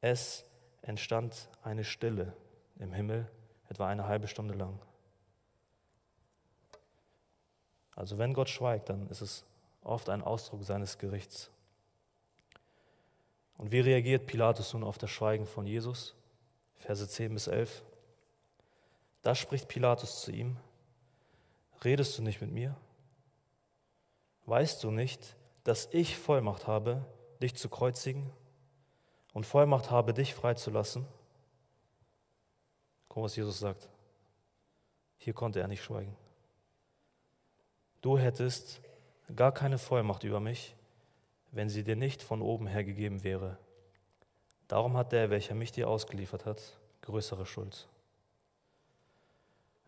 es 0.00 0.44
entstand 0.80 1.48
eine 1.64 1.82
Stille 1.82 2.32
im 2.78 2.92
Himmel, 2.92 3.28
etwa 3.68 3.88
eine 3.88 4.06
halbe 4.06 4.28
Stunde 4.28 4.54
lang. 4.54 4.78
Also 7.96 8.18
wenn 8.18 8.32
Gott 8.32 8.48
schweigt, 8.48 8.90
dann 8.90 9.08
ist 9.08 9.22
es 9.22 9.44
oft 9.82 10.08
ein 10.08 10.22
Ausdruck 10.22 10.62
seines 10.62 10.98
Gerichts. 10.98 11.50
Und 13.62 13.70
wie 13.70 13.78
reagiert 13.78 14.26
Pilatus 14.26 14.72
nun 14.72 14.82
auf 14.82 14.98
das 14.98 15.08
Schweigen 15.12 15.46
von 15.46 15.68
Jesus? 15.68 16.16
Verse 16.74 17.08
10 17.08 17.32
bis 17.32 17.46
11. 17.46 17.84
Da 19.22 19.36
spricht 19.36 19.68
Pilatus 19.68 20.22
zu 20.22 20.32
ihm, 20.32 20.56
redest 21.84 22.18
du 22.18 22.22
nicht 22.22 22.40
mit 22.40 22.50
mir? 22.50 22.74
Weißt 24.46 24.82
du 24.82 24.90
nicht, 24.90 25.36
dass 25.62 25.88
ich 25.92 26.18
Vollmacht 26.18 26.66
habe, 26.66 27.04
dich 27.40 27.54
zu 27.54 27.68
kreuzigen 27.68 28.32
und 29.32 29.46
Vollmacht 29.46 29.92
habe, 29.92 30.12
dich 30.12 30.34
freizulassen? 30.34 31.06
Guck, 33.08 33.22
was 33.22 33.36
Jesus 33.36 33.60
sagt. 33.60 33.88
Hier 35.18 35.34
konnte 35.34 35.60
er 35.60 35.68
nicht 35.68 35.84
schweigen. 35.84 36.16
Du 38.00 38.18
hättest 38.18 38.80
gar 39.36 39.52
keine 39.52 39.78
Vollmacht 39.78 40.24
über 40.24 40.40
mich, 40.40 40.74
wenn 41.52 41.68
sie 41.68 41.84
dir 41.84 41.96
nicht 41.96 42.22
von 42.22 42.42
oben 42.42 42.66
her 42.66 42.82
gegeben 42.82 43.22
wäre. 43.22 43.58
Darum 44.68 44.96
hat 44.96 45.12
der, 45.12 45.30
welcher 45.30 45.54
mich 45.54 45.70
dir 45.70 45.88
ausgeliefert 45.88 46.46
hat, 46.46 46.80
größere 47.02 47.46
Schuld. 47.46 47.88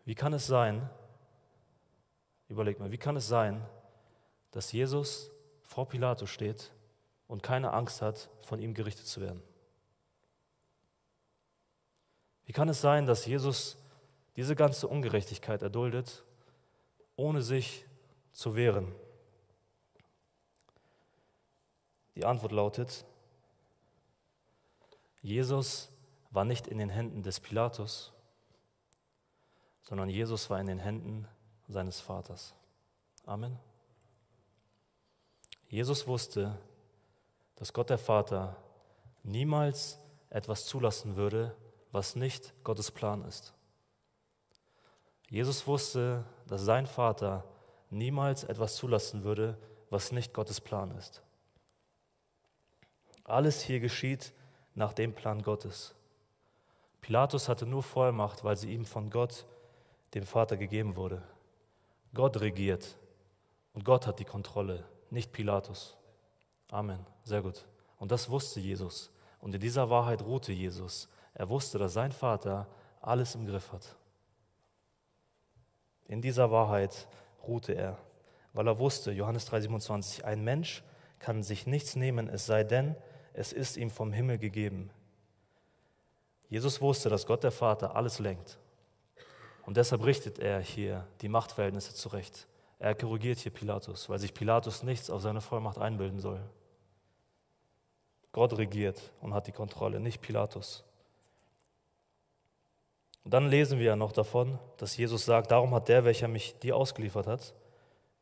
Wie 0.05 0.13
kann 0.13 0.31
es 0.33 0.45
sein, 0.45 0.87
überleg 2.47 2.79
mal, 2.79 2.91
wie 2.91 2.99
kann 2.99 3.15
es 3.15 3.27
sein, 3.27 3.65
dass 4.51 4.71
Jesus 4.71 5.31
vor 5.63 5.89
Pilatus 5.89 6.29
steht 6.29 6.71
und 7.27 7.41
keine 7.41 7.73
Angst 7.73 8.03
hat, 8.03 8.29
von 8.43 8.59
ihm 8.59 8.75
gerichtet 8.75 9.07
zu 9.07 9.19
werden? 9.21 9.41
Wie 12.45 12.53
kann 12.53 12.69
es 12.69 12.79
sein, 12.79 13.07
dass 13.07 13.25
Jesus 13.25 13.75
diese 14.35 14.55
ganze 14.55 14.87
Ungerechtigkeit 14.87 15.63
erduldet, 15.63 16.23
ohne 17.15 17.41
sich 17.41 17.87
zu 18.31 18.55
wehren? 18.55 18.93
Die 22.15 22.25
Antwort 22.25 22.51
lautet, 22.51 23.05
Jesus 25.21 25.89
war 26.31 26.45
nicht 26.45 26.67
in 26.67 26.77
den 26.77 26.89
Händen 26.89 27.23
des 27.23 27.39
Pilatus, 27.39 28.13
sondern 29.81 30.09
Jesus 30.09 30.49
war 30.49 30.59
in 30.59 30.67
den 30.67 30.79
Händen 30.79 31.27
seines 31.67 31.99
Vaters. 31.99 32.53
Amen. 33.25 33.57
Jesus 35.67 36.07
wusste, 36.07 36.57
dass 37.55 37.73
Gott 37.73 37.89
der 37.89 37.97
Vater 37.97 38.55
niemals 39.23 39.99
etwas 40.29 40.65
zulassen 40.65 41.15
würde, 41.15 41.55
was 41.91 42.15
nicht 42.15 42.53
Gottes 42.63 42.91
Plan 42.91 43.23
ist. 43.25 43.53
Jesus 45.29 45.65
wusste, 45.65 46.23
dass 46.47 46.61
sein 46.61 46.85
Vater 46.85 47.43
niemals 47.89 48.43
etwas 48.43 48.75
zulassen 48.75 49.23
würde, 49.23 49.57
was 49.89 50.11
nicht 50.11 50.33
Gottes 50.33 50.61
Plan 50.61 50.91
ist. 50.91 51.24
Alles 53.25 53.61
hier 53.61 53.79
geschieht 53.79 54.33
nach 54.75 54.93
dem 54.93 55.13
Plan 55.13 55.41
Gottes. 55.41 55.95
Pilatus 57.01 57.49
hatte 57.49 57.65
nur 57.65 57.83
Vollmacht, 57.83 58.43
weil 58.43 58.55
sie 58.55 58.71
ihm 58.71 58.85
von 58.85 59.09
Gott, 59.09 59.45
dem 60.13 60.23
Vater, 60.23 60.57
gegeben 60.57 60.95
wurde. 60.95 61.21
Gott 62.13 62.39
regiert 62.39 62.97
und 63.73 63.83
Gott 63.83 64.07
hat 64.07 64.19
die 64.19 64.25
Kontrolle, 64.25 64.85
nicht 65.09 65.33
Pilatus. 65.33 65.97
Amen. 66.71 67.05
Sehr 67.23 67.41
gut. 67.41 67.65
Und 67.99 68.11
das 68.11 68.29
wusste 68.29 68.59
Jesus. 68.59 69.11
Und 69.39 69.53
in 69.53 69.61
dieser 69.61 69.89
Wahrheit 69.89 70.21
ruhte 70.21 70.51
Jesus. 70.51 71.09
Er 71.33 71.49
wusste, 71.49 71.77
dass 71.77 71.93
sein 71.93 72.11
Vater 72.11 72.67
alles 73.01 73.35
im 73.35 73.45
Griff 73.45 73.71
hat. 73.71 73.95
In 76.07 76.21
dieser 76.21 76.51
Wahrheit 76.51 77.07
ruhte 77.47 77.73
er, 77.73 77.97
weil 78.53 78.67
er 78.67 78.79
wusste, 78.79 79.11
Johannes 79.11 79.47
3:27, 79.51 80.23
ein 80.23 80.43
Mensch 80.43 80.83
kann 81.19 81.43
sich 81.43 81.67
nichts 81.67 81.95
nehmen, 81.95 82.29
es 82.29 82.45
sei 82.45 82.63
denn, 82.63 82.95
es 83.37 83.51
ist 83.51 83.75
ihm 83.75 83.89
vom 83.89 84.13
Himmel 84.13 84.37
gegeben. 84.37 84.89
Jesus 86.47 86.79
wusste, 86.79 87.09
dass 87.09 87.25
Gott 87.25 87.43
der 87.43 87.51
Vater 87.51 87.95
alles 87.95 88.19
lenkt. 88.19 88.57
Und 89.65 89.77
deshalb 89.77 90.05
richtet 90.05 90.39
er 90.39 90.61
hier 90.61 91.05
die 91.21 91.27
Machtverhältnisse 91.27 91.93
zurecht. 91.93 92.47
Er 92.79 92.95
korrigiert 92.95 93.39
hier 93.39 93.51
Pilatus, 93.51 94.09
weil 94.09 94.19
sich 94.19 94.33
Pilatus 94.33 94.83
nichts 94.83 95.09
auf 95.09 95.21
seine 95.21 95.41
Vollmacht 95.41 95.77
einbilden 95.77 96.19
soll. 96.19 96.41
Gott 98.31 98.57
regiert 98.57 99.01
und 99.21 99.33
hat 99.33 99.47
die 99.47 99.51
Kontrolle, 99.51 99.99
nicht 99.99 100.21
Pilatus. 100.21 100.83
Und 103.25 103.33
dann 103.33 103.49
lesen 103.49 103.79
wir 103.79 103.87
ja 103.87 103.95
noch 103.95 104.11
davon, 104.11 104.59
dass 104.77 104.95
Jesus 104.95 105.25
sagt, 105.25 105.51
darum 105.51 105.73
hat 105.73 105.89
der, 105.89 106.05
welcher 106.05 106.27
mich 106.27 106.57
dir 106.59 106.77
ausgeliefert 106.77 107.27
hat, 107.27 107.53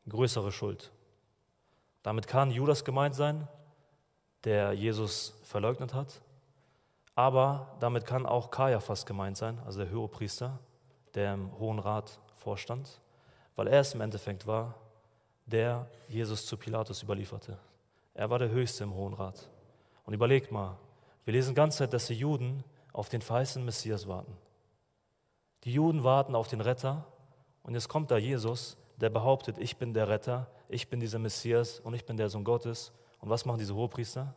größere 0.08 0.50
Schuld. 0.50 0.90
Damit 2.02 2.26
kann 2.26 2.50
Judas 2.50 2.84
gemeint 2.84 3.14
sein, 3.14 3.46
der 4.44 4.72
Jesus 4.72 5.34
verleugnet 5.42 5.94
hat, 5.94 6.20
aber 7.14 7.76
damit 7.80 8.06
kann 8.06 8.26
auch 8.26 8.50
Kajafas 8.50 9.06
gemeint 9.06 9.36
sein, 9.36 9.58
also 9.64 9.80
der 9.80 9.90
Höhepriester, 9.90 10.58
der 11.14 11.34
im 11.34 11.58
Hohen 11.58 11.78
Rat 11.78 12.18
vorstand, 12.34 13.00
weil 13.56 13.68
er 13.68 13.80
es 13.80 13.94
im 13.94 14.00
Endeffekt 14.00 14.46
war, 14.46 14.74
der 15.46 15.86
Jesus 16.08 16.46
zu 16.46 16.56
Pilatus 16.56 17.02
überlieferte. 17.02 17.58
Er 18.14 18.30
war 18.30 18.38
der 18.38 18.50
Höchste 18.50 18.84
im 18.84 18.94
Hohen 18.94 19.14
Rat. 19.14 19.48
Und 20.04 20.14
überlegt 20.14 20.52
mal, 20.52 20.76
wir 21.24 21.32
lesen 21.32 21.54
ganz 21.54 21.76
Zeit, 21.76 21.92
dass 21.92 22.06
die 22.06 22.14
Juden 22.14 22.64
auf 22.92 23.08
den 23.08 23.22
verheißenen 23.22 23.64
Messias 23.64 24.06
warten. 24.06 24.36
Die 25.64 25.72
Juden 25.72 26.04
warten 26.04 26.34
auf 26.34 26.48
den 26.48 26.60
Retter 26.60 27.06
und 27.62 27.74
jetzt 27.74 27.88
kommt 27.88 28.10
da 28.10 28.18
Jesus, 28.18 28.76
der 28.96 29.10
behauptet, 29.10 29.58
ich 29.58 29.76
bin 29.78 29.94
der 29.94 30.08
Retter, 30.08 30.46
ich 30.68 30.88
bin 30.88 31.00
dieser 31.00 31.18
Messias 31.18 31.80
und 31.80 31.94
ich 31.94 32.04
bin 32.04 32.16
der 32.16 32.28
Sohn 32.28 32.44
Gottes. 32.44 32.92
Und 33.24 33.30
was 33.30 33.46
machen 33.46 33.58
diese 33.58 33.74
Hohepriester? 33.74 34.34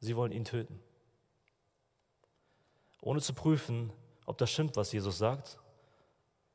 Sie 0.00 0.16
wollen 0.16 0.32
ihn 0.32 0.44
töten 0.44 0.82
ohne 3.02 3.20
zu 3.20 3.32
prüfen, 3.32 3.92
ob 4.26 4.38
das 4.38 4.50
stimmt, 4.50 4.76
was 4.76 4.92
Jesus 4.92 5.18
sagt, 5.18 5.58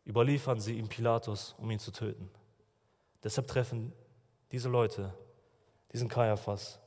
überliefern 0.05 0.59
sie 0.59 0.77
ihm 0.77 0.87
Pilatus, 0.87 1.55
um 1.57 1.69
ihn 1.71 1.79
zu 1.79 1.91
töten. 1.91 2.29
Deshalb 3.23 3.47
treffen 3.47 3.91
diese 4.51 4.69
Leute, 4.69 5.13
diesen 5.91 6.07
Kaiaphas, 6.07 6.79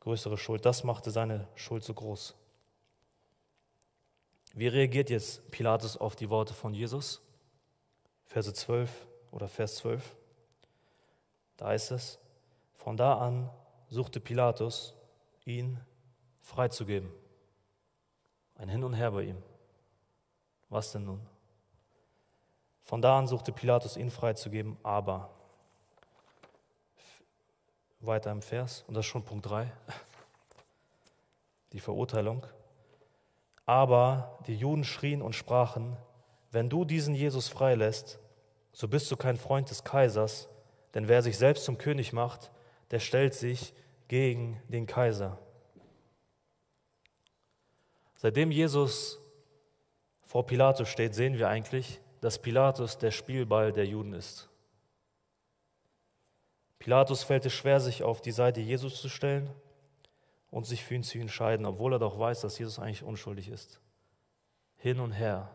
größere 0.00 0.38
Schuld. 0.38 0.64
Das 0.64 0.84
machte 0.84 1.10
seine 1.10 1.48
Schuld 1.56 1.82
so 1.82 1.94
groß. 1.94 2.34
Wie 4.54 4.68
reagiert 4.68 5.10
jetzt 5.10 5.50
Pilatus 5.50 5.96
auf 5.96 6.14
die 6.14 6.30
Worte 6.30 6.54
von 6.54 6.74
Jesus? 6.74 7.20
Verse 8.26 8.52
12 8.52 8.90
oder 9.32 9.48
Vers 9.48 9.76
12. 9.76 10.14
Da 11.56 11.66
heißt 11.66 11.90
es, 11.90 12.20
von 12.76 12.96
da 12.96 13.18
an 13.18 13.50
suchte 13.88 14.20
Pilatus, 14.20 14.94
ihn 15.44 15.80
freizugeben. 16.40 17.10
Ein 18.56 18.68
Hin 18.68 18.84
und 18.84 18.94
Her 18.94 19.10
bei 19.10 19.22
ihm. 19.22 19.42
Was 20.68 20.92
denn 20.92 21.04
nun? 21.04 21.26
Von 22.82 23.00
da 23.00 23.18
an 23.18 23.26
suchte 23.26 23.52
Pilatus, 23.52 23.96
ihn 23.96 24.10
freizugeben, 24.10 24.76
aber 24.82 25.30
weiter 28.00 28.30
im 28.30 28.42
Vers, 28.42 28.84
und 28.86 28.94
das 28.94 29.06
ist 29.06 29.10
schon 29.10 29.24
Punkt 29.24 29.46
3, 29.46 29.72
die 31.72 31.80
Verurteilung. 31.80 32.46
Aber 33.66 34.38
die 34.46 34.56
Juden 34.56 34.84
schrien 34.84 35.22
und 35.22 35.34
sprachen, 35.34 35.96
wenn 36.50 36.68
du 36.68 36.84
diesen 36.84 37.14
Jesus 37.14 37.48
freilässt, 37.48 38.18
so 38.72 38.88
bist 38.88 39.10
du 39.10 39.16
kein 39.16 39.36
Freund 39.36 39.70
des 39.70 39.84
Kaisers, 39.84 40.48
denn 40.92 41.08
wer 41.08 41.22
sich 41.22 41.38
selbst 41.38 41.64
zum 41.64 41.78
König 41.78 42.12
macht, 42.12 42.50
der 42.90 43.00
stellt 43.00 43.34
sich 43.34 43.74
gegen 44.08 44.60
den 44.68 44.86
Kaiser. 44.86 45.38
Seitdem 48.16 48.50
Jesus 48.50 49.18
vor 50.22 50.46
Pilatus 50.46 50.88
steht, 50.88 51.14
sehen 51.14 51.38
wir 51.38 51.48
eigentlich, 51.48 52.00
dass 52.20 52.40
Pilatus 52.40 52.98
der 52.98 53.10
Spielball 53.10 53.72
der 53.72 53.86
Juden 53.86 54.14
ist. 54.14 54.48
Pilatus 56.78 57.22
fällt 57.22 57.46
es 57.46 57.52
schwer, 57.52 57.80
sich 57.80 58.02
auf 58.02 58.20
die 58.20 58.32
Seite 58.32 58.60
Jesus 58.60 59.00
zu 59.00 59.08
stellen 59.08 59.50
und 60.50 60.64
sich 60.64 60.84
für 60.84 60.94
ihn 60.94 61.02
zu 61.02 61.18
entscheiden, 61.18 61.66
obwohl 61.66 61.94
er 61.94 61.98
doch 61.98 62.18
weiß, 62.18 62.40
dass 62.42 62.58
Jesus 62.58 62.78
eigentlich 62.78 63.02
unschuldig 63.02 63.48
ist. 63.48 63.80
Hin 64.76 65.00
und 65.00 65.12
her. 65.12 65.50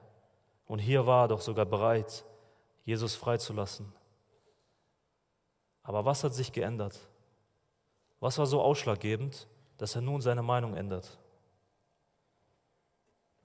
Und 0.65 0.79
hier 0.79 1.05
war 1.05 1.25
er 1.25 1.27
doch 1.29 1.41
sogar 1.41 1.65
bereit, 1.65 2.25
Jesus 2.83 3.15
freizulassen. 3.15 3.93
Aber 5.83 6.05
was 6.05 6.23
hat 6.23 6.33
sich 6.33 6.51
geändert? 6.51 6.99
Was 8.19 8.37
war 8.37 8.45
so 8.45 8.61
ausschlaggebend, 8.61 9.47
dass 9.77 9.95
er 9.95 10.01
nun 10.01 10.21
seine 10.21 10.43
Meinung 10.43 10.75
ändert? 10.75 11.19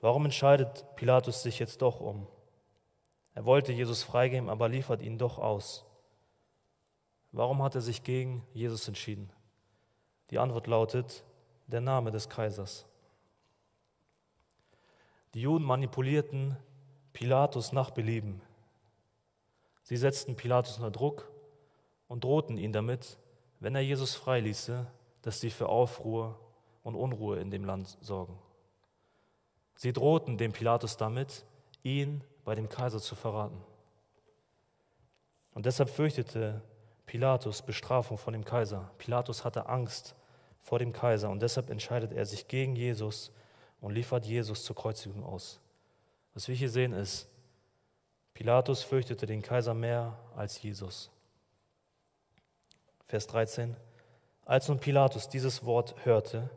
Warum 0.01 0.25
entscheidet 0.25 0.85
Pilatus 0.97 1.43
sich 1.43 1.59
jetzt 1.59 1.81
doch 1.81 2.01
um? 2.01 2.27
Er 3.35 3.45
wollte 3.45 3.73
Jesus 3.73 4.03
freigeben, 4.03 4.49
aber 4.49 4.69
liefert 4.69 5.03
ihn 5.03 5.19
doch 5.19 5.39
aus. 5.39 5.85
Warum 7.33 7.63
hat 7.63 7.75
er 7.75 7.81
sich 7.81 8.05
gegen 8.05 8.47
Jesus 8.53 8.87
entschieden? 8.87 9.31
Die 10.31 10.39
Antwort 10.39 10.67
lautet, 10.67 11.25
der 11.67 11.81
Name 11.81 12.11
des 12.11 12.29
Kaisers. 12.29 12.87
Die 15.35 15.41
Juden 15.41 15.65
manipulierten 15.65 16.57
Pilatus 17.13 17.73
nach 17.73 17.91
Belieben. 17.91 18.41
Sie 19.83 19.97
setzten 19.97 20.37
Pilatus 20.37 20.77
unter 20.77 20.91
Druck 20.91 21.31
und 22.09 22.25
drohten 22.25 22.57
ihn 22.57 22.73
damit, 22.73 23.19
wenn 23.65 23.75
er 23.75 23.81
Jesus 23.81 24.15
freiließe, 24.15 24.87
dass 25.23 25.41
sie 25.41 25.49
für 25.49 25.71
Aufruhr 25.71 26.39
und 26.83 26.95
Unruhe 26.97 27.41
in 27.41 27.51
dem 27.51 27.65
Land 27.65 27.97
sorgen. 28.03 28.39
Sie 29.75 29.91
drohten 29.91 30.37
dem 30.37 30.53
Pilatus 30.53 30.99
damit, 30.99 31.47
ihn 31.83 32.23
bei 32.45 32.55
dem 32.55 32.69
Kaiser 32.69 33.01
zu 33.01 33.15
verraten. 33.15 33.59
Und 35.55 35.65
deshalb 35.65 35.89
fürchtete 35.89 36.61
Pilatus 37.07 37.63
Bestrafung 37.63 38.19
von 38.19 38.35
dem 38.35 38.45
Kaiser. 38.45 38.91
Pilatus 38.99 39.47
hatte 39.47 39.67
Angst 39.67 40.15
vor 40.61 40.79
dem 40.79 40.93
Kaiser 40.93 41.31
und 41.31 41.41
deshalb 41.41 41.71
entscheidet 41.71 42.13
er 42.13 42.27
sich 42.27 42.47
gegen 42.47 42.77
Jesus 42.77 43.33
und 43.81 43.95
liefert 43.95 44.27
Jesus 44.27 44.63
zur 44.63 44.77
Kreuzigung 44.77 45.25
aus. 45.25 45.59
Was 46.35 46.49
wir 46.49 46.55
hier 46.55 46.69
sehen 46.69 46.93
ist, 46.93 47.31
Pilatus 48.35 48.83
fürchtete 48.83 49.25
den 49.25 49.41
Kaiser 49.41 49.73
mehr 49.73 50.19
als 50.37 50.61
Jesus. 50.61 51.11
Vers 53.07 53.27
13. 53.29 53.77
Als 54.45 54.69
nun 54.69 54.79
Pilatus 54.79 55.29
dieses 55.29 55.65
Wort 55.65 55.95
hörte, 56.05 56.51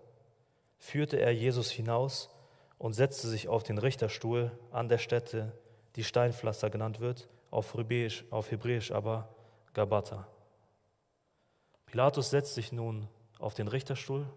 führte 0.77 1.17
er 1.17 1.33
Jesus 1.33 1.71
hinaus 1.71 2.29
und 2.77 2.93
setzte 2.93 3.27
sich 3.27 3.47
auf 3.47 3.63
den 3.63 3.77
Richterstuhl 3.77 4.51
an 4.71 4.89
der 4.89 4.97
Stätte, 4.97 5.51
die 5.95 6.03
Steinpflaster 6.03 6.69
genannt 6.69 6.99
wird, 6.99 7.27
auf 7.49 7.73
Hebräisch, 7.73 8.25
auf 8.29 8.51
Hebräisch 8.51 8.91
aber 8.91 9.29
Gabata. 9.73 10.27
Pilatus 11.85 12.29
setzt 12.29 12.55
sich 12.55 12.71
nun 12.71 13.07
auf 13.39 13.53
den 13.53 13.67
Richterstuhl, 13.67 14.27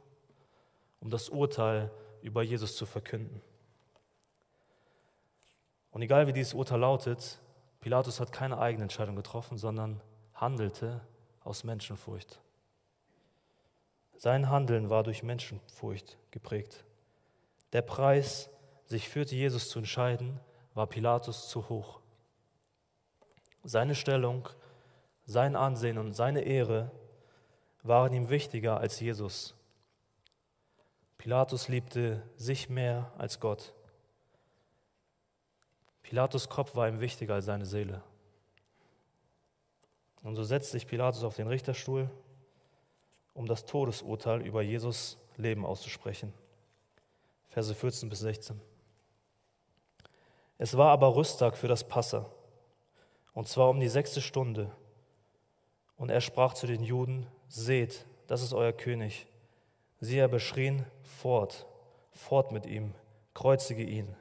um 1.01 1.11
das 1.11 1.29
Urteil 1.29 1.91
über 2.23 2.43
Jesus 2.43 2.77
zu 2.77 2.87
verkünden. 2.87 3.43
Und 5.91 6.03
egal 6.03 6.27
wie 6.27 6.33
dieses 6.33 6.55
Urteil 6.55 6.81
lautet, 6.81 7.41
Pilatus 7.81 8.21
hat 8.21 8.33
keine 8.33 8.59
eigene 8.59 8.85
Entscheidung 8.85 9.17
getroffen, 9.17 9.59
sondern 9.59 10.01
handelte 10.35 11.01
aus 11.45 11.65
Menschenfurcht. 11.65 12.41
Sein 14.17 14.51
Handeln 14.51 14.91
war 14.91 15.03
durch 15.03 15.23
Menschenfurcht 15.23 16.19
geprägt. 16.31 16.85
Der 17.73 17.83
Preis, 17.83 18.51
sich 18.85 19.09
für 19.09 19.23
Jesus 19.23 19.71
zu 19.71 19.79
entscheiden, 19.79 20.39
war 20.75 20.87
Pilatus 20.87 21.49
zu 21.49 21.69
hoch. 21.69 22.01
Seine 23.63 23.95
Stellung, 23.95 24.49
sein 25.25 25.57
Ansehen 25.57 25.99
und 25.99 26.13
seine 26.13 26.43
Ehre 26.43 26.91
waren 27.83 28.13
ihm 28.13 28.29
wichtiger 28.29 28.79
als 28.79 29.01
Jesus. 29.01 29.55
Pilatus 31.19 31.69
liebte 31.69 32.23
sich 32.37 32.69
mehr 32.69 33.13
als 33.17 33.41
Gott. 33.41 33.75
Pilatus 36.03 36.49
Kopf 36.49 36.75
war 36.75 36.89
ihm 36.89 37.01
wichtiger 37.01 37.35
als 37.35 37.45
seine 37.45 37.67
Seele. 37.67 38.03
Und 40.23 40.37
so 40.37 40.45
setzt 40.45 40.71
sich 40.71 40.87
Pilatus 40.87 41.25
auf 41.25 41.37
den 41.37 41.47
Richterstuhl, 41.47 42.11
um 43.35 43.47
das 43.47 43.65
Todesurteil 43.65 44.43
über 44.43 44.63
Jesus 44.63 45.19
Leben 45.37 45.65
auszusprechen. 45.65 46.33
Verse 47.49 47.75
14 47.75 48.09
bis 48.09 48.21
16. 48.21 48.61
Es 50.59 50.77
war 50.77 50.91
aber 50.91 51.17
Rüsttag 51.17 51.57
für 51.57 51.69
das 51.69 51.85
Passa, 51.85 52.27
und 53.33 53.49
zwar 53.49 53.71
um 53.71 53.81
die 53.81 53.89
sechste 53.89 54.21
Stunde. 54.21 54.71
Und 55.97 56.11
er 56.11 56.21
sprach 56.21 56.55
zu 56.55 56.67
den 56.67 56.83
Juden, 56.83 57.27
seht, 57.49 58.07
das 58.27 58.43
ist 58.43 58.53
euer 58.53 58.73
König. 58.73 59.27
Sie 60.01 60.21
aber 60.21 60.39
schrien, 60.39 60.85
fort, 61.03 61.67
fort 62.13 62.53
mit 62.53 62.67
ihm, 62.67 62.95
kreuzige 63.35 63.83
ihn. 63.83 64.15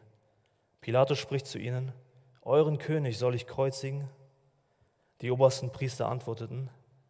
Pilatus 0.81 1.19
spricht 1.19 1.47
zu 1.47 1.57
ihnen, 1.57 1.91
euren 2.41 2.77
König 2.77 3.17
soll 3.17 3.35
ich 3.35 3.47
kreuzigen? 3.47 4.09
Die 5.21 5.31
obersten 5.31 5.71
Priester 5.71 6.07
antworteten, 6.07 6.69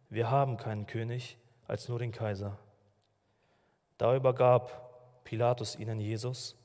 wir 0.10 0.32
haben 0.32 0.58
keinen 0.58 0.88
König 0.88 1.38
als 1.68 1.88
nur 1.88 2.00
den 2.00 2.12
Kaiser. 2.12 2.58
Da 3.98 4.16
übergab 4.16 5.24
Pilatus 5.24 5.76
ihnen 5.76 6.00
Jesus, 6.00 6.56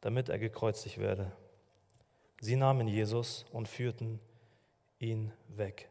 damit 0.00 0.28
er 0.28 0.38
gekreuzigt 0.38 0.98
werde. 0.98 1.32
Sie 2.40 2.56
nahmen 2.56 2.88
Jesus 2.88 3.46
und 3.52 3.68
führten 3.68 4.20
ihn 4.98 5.32
weg. 5.48 5.88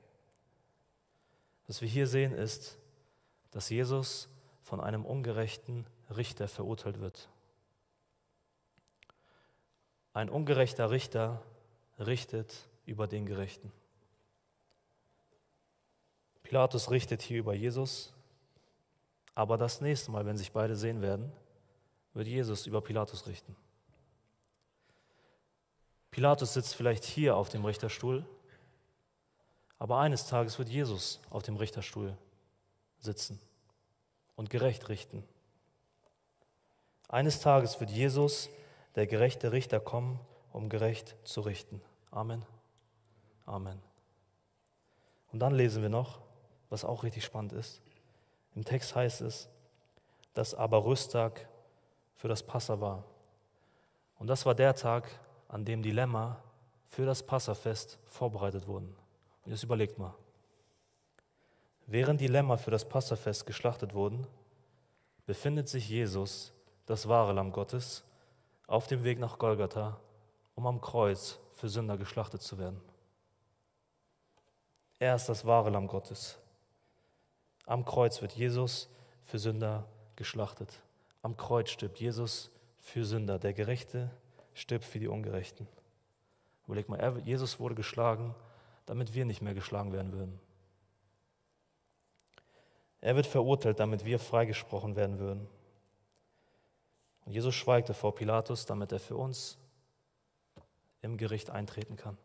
Was 1.66 1.82
wir 1.82 1.88
hier 1.88 2.06
sehen 2.06 2.34
ist, 2.34 2.78
dass 3.50 3.70
Jesus 3.70 4.30
von 4.62 4.80
einem 4.80 5.06
ungerechten 5.06 5.88
Richter 6.16 6.48
verurteilt 6.48 7.00
wird. 7.00 7.30
Ein 10.14 10.30
ungerechter 10.30 10.92
Richter 10.92 11.42
richtet 11.98 12.70
über 12.86 13.08
den 13.08 13.26
Gerechten. 13.26 13.72
Pilatus 16.44 16.92
richtet 16.92 17.22
hier 17.22 17.40
über 17.40 17.54
Jesus, 17.54 18.14
aber 19.36 19.58
das 19.58 19.82
nächste 19.82 20.12
Mal, 20.12 20.26
wenn 20.26 20.38
sich 20.38 20.52
beide 20.52 20.76
sehen 20.76 21.02
werden, 21.02 21.32
wird 22.14 22.28
Jesus 22.28 22.68
über 22.68 22.82
Pilatus 22.82 23.26
richten. 23.26 23.56
Pilatus 26.12 26.54
sitzt 26.54 26.76
vielleicht 26.76 27.06
hier 27.06 27.36
auf 27.36 27.50
dem 27.50 27.66
Richterstuhl, 27.66 28.24
aber 29.80 29.98
eines 29.98 30.28
Tages 30.28 30.60
wird 30.60 30.70
Jesus 30.70 31.20
auf 31.32 31.42
dem 31.42 31.56
Richterstuhl 31.56 32.16
sitzen 33.00 33.40
und 34.36 34.50
gerecht 34.50 34.90
richten. 34.90 35.24
Eines 37.10 37.40
Tages 37.40 37.80
wird 37.80 37.90
Jesus, 37.90 38.50
der 38.96 39.08
gerechte 39.08 39.52
Richter, 39.52 39.80
kommen, 39.80 40.20
um 40.52 40.70
gerecht 40.70 41.16
zu 41.24 41.42
richten. 41.42 41.82
Amen. 42.12 42.46
Amen. 43.46 43.82
Und 45.32 45.40
dann 45.40 45.54
lesen 45.54 45.82
wir 45.82 45.90
noch, 45.90 46.22
was 46.74 46.84
auch 46.84 47.04
richtig 47.04 47.24
spannend 47.24 47.54
ist. 47.54 47.82
Im 48.56 48.66
Text 48.66 48.96
heißt 48.96 49.22
es, 49.22 49.48
dass 50.34 50.56
aber 50.56 50.84
Rüsttag 50.84 51.48
für 52.16 52.28
das 52.28 52.42
Passa 52.42 52.82
war. 52.82 53.04
Und 54.18 54.26
das 54.26 54.46
war 54.48 54.56
der 54.56 54.74
Tag, 54.74 55.08
an 55.48 55.66
dem 55.66 55.84
die 55.84 55.92
Lämmer 55.92 56.42
für 56.88 57.06
das 57.06 57.22
Passafest 57.22 58.00
vorbereitet 58.06 58.68
wurden. 58.68 58.96
Und 59.46 59.52
jetzt 59.52 59.64
überlegt 59.64 60.00
mal. 60.00 60.16
Während 61.86 62.20
die 62.20 62.28
Lämmer 62.28 62.58
für 62.58 62.72
das 62.72 62.90
Passafest 62.90 63.46
geschlachtet 63.46 63.94
wurden, 63.94 64.26
befindet 65.28 65.70
sich 65.70 65.88
Jesus, 65.88 66.54
das 66.88 67.08
wahre 67.08 67.34
Lamm 67.34 67.52
Gottes, 67.52 68.04
auf 68.66 68.88
dem 68.88 69.04
Weg 69.04 69.20
nach 69.20 69.38
Golgatha, 69.38 70.00
um 70.56 70.66
am 70.66 70.82
Kreuz 70.82 71.38
für 71.52 71.70
Sünder 71.70 71.98
geschlachtet 71.98 72.42
zu 72.42 72.58
werden. 72.58 72.82
Er 74.98 75.14
ist 75.16 75.30
das 75.30 75.46
wahre 75.46 75.70
Lamm 75.70 75.88
Gottes. 75.88 76.40
Am 77.66 77.86
Kreuz 77.86 78.22
wird 78.22 78.34
Jesus 78.34 78.90
für 79.24 79.40
Sünder 79.40 79.88
geschlachtet. 80.16 80.82
Am 81.22 81.38
Kreuz 81.38 81.70
stirbt 81.70 82.00
Jesus 82.00 82.52
für 82.80 83.06
Sünder. 83.06 83.40
Der 83.40 83.54
Gerechte 83.54 84.12
stirbt 84.54 84.86
für 84.86 85.00
die 85.00 85.08
Ungerechten. 85.08 85.68
Überleg 86.68 86.90
mal, 86.90 87.22
Jesus 87.26 87.60
wurde 87.60 87.76
geschlagen, 87.76 88.36
damit 88.86 89.14
wir 89.14 89.26
nicht 89.26 89.42
mehr 89.42 89.54
geschlagen 89.54 89.94
werden 89.94 90.12
würden. 90.12 90.40
Er 93.02 93.16
wird 93.16 93.28
verurteilt, 93.28 93.80
damit 93.80 94.06
wir 94.06 94.20
freigesprochen 94.20 94.96
werden 94.96 95.20
würden. 95.20 95.48
Und 97.26 97.32
Jesus 97.32 97.56
schweigte 97.56 97.94
vor 97.94 98.16
Pilatus, 98.16 98.66
damit 98.66 98.92
er 98.92 99.00
für 99.00 99.16
uns 99.16 99.58
im 101.02 101.18
Gericht 101.18 101.50
eintreten 101.50 101.96
kann. 101.96 102.18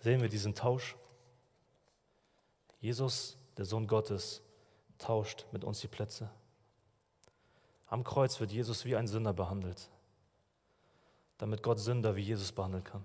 Sehen 0.00 0.20
wir 0.20 0.28
diesen 0.28 0.54
Tausch? 0.54 0.96
Jesus, 2.84 3.38
der 3.56 3.64
Sohn 3.64 3.86
Gottes, 3.86 4.42
tauscht 4.98 5.46
mit 5.52 5.64
uns 5.64 5.80
die 5.80 5.88
Plätze. 5.88 6.28
Am 7.86 8.04
Kreuz 8.04 8.38
wird 8.40 8.52
Jesus 8.52 8.84
wie 8.84 8.94
ein 8.94 9.06
Sünder 9.06 9.32
behandelt, 9.32 9.88
damit 11.38 11.62
Gott 11.62 11.78
Sünder 11.78 12.14
wie 12.14 12.20
Jesus 12.20 12.52
behandeln 12.52 12.84
kann. 12.84 13.02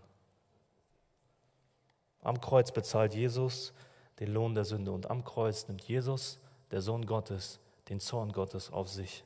Am 2.20 2.42
Kreuz 2.42 2.74
bezahlt 2.74 3.14
Jesus 3.16 3.72
den 4.20 4.34
Lohn 4.34 4.54
der 4.54 4.66
Sünde 4.66 4.92
und 4.92 5.10
am 5.10 5.24
Kreuz 5.24 5.70
nimmt 5.70 5.84
Jesus, 5.84 6.40
der 6.72 6.82
Sohn 6.82 7.06
Gottes, 7.06 7.62
den 7.88 8.02
Zorn 8.02 8.34
Gottes 8.34 8.74
auf 8.74 8.90
sich, 8.90 9.24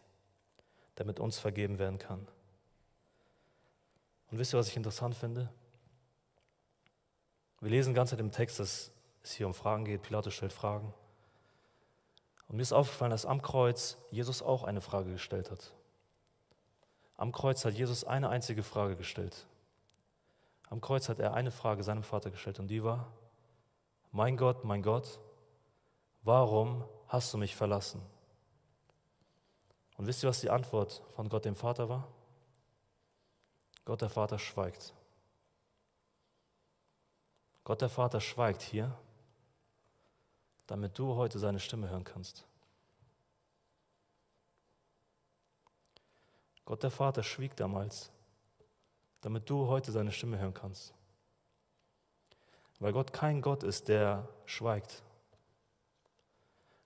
damit 0.94 1.20
uns 1.20 1.40
vergeben 1.40 1.80
werden 1.80 1.98
kann. 1.98 2.28
Und 4.30 4.38
wisst 4.38 4.54
ihr, 4.54 4.60
was 4.60 4.68
ich 4.68 4.78
interessant 4.78 5.16
finde? 5.16 5.50
Wir 7.60 7.72
lesen 7.72 7.96
ganz 7.96 8.12
im 8.12 8.32
Text, 8.32 8.60
dass 8.60 8.93
es 9.24 9.32
hier 9.34 9.48
um 9.48 9.54
Fragen 9.54 9.86
geht. 9.86 10.04
Pilatus 10.04 10.34
stellt 10.34 10.54
Fragen. 10.54 10.94
Und 12.48 12.58
mir 12.58 12.62
ist 12.62 12.74
aufgefallen, 12.74 13.12
dass 13.12 13.26
am 13.26 13.42
Kreuz 13.42 13.98
Jesus 14.12 14.42
auch 14.42 14.64
eine 14.64 14.82
Frage 14.82 15.12
gestellt 15.12 15.50
hat. 15.50 15.74
Am 17.16 17.32
Kreuz 17.32 17.64
hat 17.66 17.74
Jesus 17.74 18.04
eine 18.04 18.30
einzige 18.30 18.64
Frage 18.64 18.96
gestellt. 18.96 19.48
Am 20.70 20.82
Kreuz 20.82 21.10
hat 21.10 21.20
er 21.20 21.34
eine 21.34 21.52
Frage 21.52 21.84
seinem 21.84 22.04
Vater 22.04 22.32
gestellt 22.32 22.60
und 22.60 22.68
die 22.68 22.84
war, 22.84 23.12
mein 24.12 24.38
Gott, 24.38 24.64
mein 24.64 24.82
Gott, 24.82 25.20
warum 26.24 26.84
hast 27.08 27.34
du 27.34 27.38
mich 27.38 27.56
verlassen? 27.56 28.02
Und 29.98 30.08
wisst 30.08 30.24
ihr, 30.24 30.30
was 30.30 30.42
die 30.42 30.50
Antwort 30.50 31.02
von 31.16 31.30
Gott 31.30 31.46
dem 31.46 31.56
Vater 31.56 31.90
war? 31.90 32.08
Gott 33.86 34.02
der 34.02 34.10
Vater 34.10 34.40
schweigt. 34.40 34.94
Gott 37.64 37.82
der 37.82 37.90
Vater 37.90 38.20
schweigt 38.20 38.62
hier, 38.62 38.98
damit 40.68 40.98
du 40.98 41.16
heute 41.16 41.40
seine 41.40 41.60
Stimme 41.60 41.90
hören 41.90 42.04
kannst. 42.04 42.46
Gott 46.66 46.84
der 46.84 46.92
Vater 46.92 47.24
schwieg 47.24 47.56
damals, 47.56 48.12
damit 49.22 49.50
du 49.50 49.68
heute 49.68 49.92
seine 49.92 50.12
Stimme 50.12 50.40
hören 50.40 50.54
kannst. 50.54 50.94
Weil 52.80 52.94
Gott 52.94 53.14
kein 53.14 53.42
Gott 53.42 53.64
ist, 53.64 53.88
der 53.88 54.28
schweigt. 54.46 55.04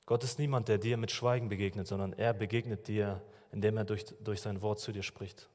Gott 0.05 0.23
ist 0.23 0.39
niemand, 0.39 0.67
der 0.67 0.77
dir 0.77 0.97
mit 0.97 1.11
Schweigen 1.11 1.49
begegnet, 1.49 1.87
sondern 1.87 2.13
er 2.13 2.33
begegnet 2.33 2.87
dir, 2.87 3.21
indem 3.51 3.77
er 3.77 3.85
durch, 3.85 4.05
durch 4.21 4.41
sein 4.41 4.61
Wort 4.61 4.79
zu 4.79 4.91
dir 4.91 5.03
spricht. 5.03 5.49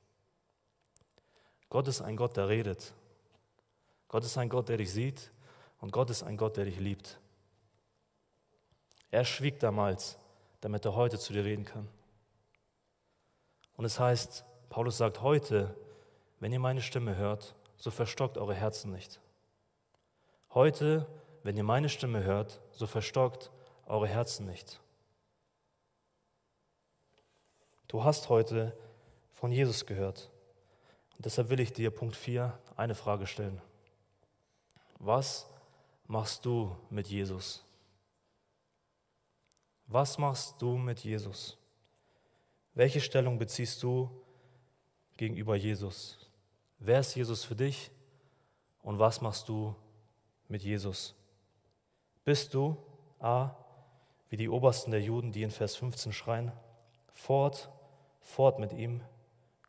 Gott 1.69 1.89
ist 1.89 2.03
ein 2.03 2.17
Gott, 2.17 2.37
der 2.37 2.49
redet. 2.49 2.93
Gott 4.09 4.25
ist 4.25 4.37
ein 4.37 4.51
Gott, 4.51 4.69
der 4.69 4.77
dich 4.77 4.93
sieht 4.93 5.33
und 5.81 5.91
Gott 5.91 6.11
ist 6.11 6.23
ein 6.23 6.37
Gott, 6.37 6.57
der 6.59 6.67
dich 6.67 6.79
liebt. 6.79 7.19
Er 9.13 9.27
schwieg 9.27 9.61
damals, 9.61 10.19
damit 10.63 10.85
er 10.87 10.97
heute 10.97 11.19
zu 11.19 11.35
dir 11.35 11.45
reden 11.45 11.67
kann. 11.67 11.87
Und 13.77 13.85
es 13.85 14.01
heißt, 14.01 14.45
Paulus 14.71 14.97
sagt 14.97 15.21
heute, 15.21 15.77
wenn 16.41 16.51
ihr 16.51 16.59
meine 16.59 16.81
Stimme 16.81 17.17
hört, 17.17 17.55
so 17.77 17.91
verstockt 17.91 18.39
eure 18.39 18.55
Herzen 18.55 18.91
nicht. 18.91 19.21
Heute, 20.55 21.07
wenn 21.43 21.57
ihr 21.57 21.63
meine 21.63 21.91
Stimme 21.91 22.25
hört, 22.25 22.61
so 22.73 22.87
verstockt 22.87 23.51
eure 23.87 24.09
Herzen 24.09 24.47
nicht. 24.47 24.81
Du 27.89 28.05
hast 28.05 28.31
heute 28.31 28.75
von 29.35 29.53
Jesus 29.53 29.85
gehört. 29.85 30.31
Und 31.17 31.27
deshalb 31.27 31.51
will 31.51 31.61
ich 31.61 31.75
dir, 31.75 31.91
Punkt 31.91 32.17
4, 32.17 32.59
eine 32.77 32.95
Frage 32.95 33.27
stellen. 33.27 33.61
Was 34.99 35.47
machst 36.07 36.47
du 36.47 36.75
mit 36.89 37.09
Jesus? 37.09 37.63
Was 39.93 40.17
machst 40.17 40.55
du 40.63 40.79
mit 40.79 41.01
Jesus? 41.01 41.59
Welche 42.73 42.99
Stellung 42.99 43.39
beziehst 43.39 43.83
du 43.83 44.09
gegenüber 45.19 45.55
Jesus? 45.55 46.31
Wer 46.79 47.01
ist 47.01 47.15
Jesus 47.15 47.45
für 47.45 47.55
dich 47.55 47.91
und 48.81 48.99
was 48.99 49.21
machst 49.21 49.51
du 49.51 49.77
mit 50.49 50.63
Jesus? 50.63 51.15
Bist 52.25 52.55
du 52.55 52.79
A, 53.19 53.51
wie 54.31 54.37
die 54.37 54.49
Obersten 54.49 54.93
der 54.93 55.03
Juden, 55.03 55.31
die 55.31 55.43
in 55.43 55.51
Vers 55.51 55.77
15 55.77 56.15
schreien, 56.15 56.53
fort, 57.13 57.71
fort 58.23 58.59
mit 58.59 58.73
ihm, 58.73 59.03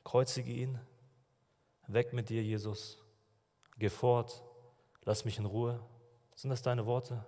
kreuzige 0.05 0.53
ihn, 0.53 0.79
weg 1.88 2.13
mit 2.13 2.29
dir, 2.29 2.41
Jesus, 2.41 2.97
geh 3.77 3.89
fort, 3.89 4.41
lass 5.03 5.25
mich 5.25 5.38
in 5.38 5.45
Ruhe. 5.45 5.83
Sind 6.33 6.49
das 6.49 6.62
deine 6.62 6.86
Worte? 6.86 7.25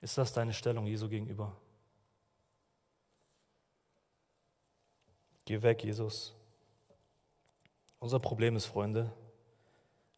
Ist 0.00 0.16
das 0.16 0.32
deine 0.32 0.52
Stellung 0.52 0.86
Jesu 0.86 1.08
gegenüber? 1.08 1.56
Geh 5.44 5.62
weg, 5.62 5.84
Jesus. 5.84 6.34
Unser 7.98 8.18
Problem 8.18 8.56
ist, 8.56 8.66
Freunde, 8.66 9.12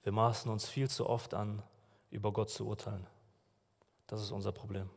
wir 0.03 0.13
maßen 0.13 0.51
uns 0.51 0.69
viel 0.69 0.89
zu 0.89 1.09
oft 1.09 1.35
an, 1.35 1.63
über 2.11 2.33
Gott 2.33 2.51
zu 2.51 2.67
urteilen. 2.67 3.07
Das 4.07 4.21
ist 4.21 4.31
unser 4.31 4.53
Problem. 4.53 4.91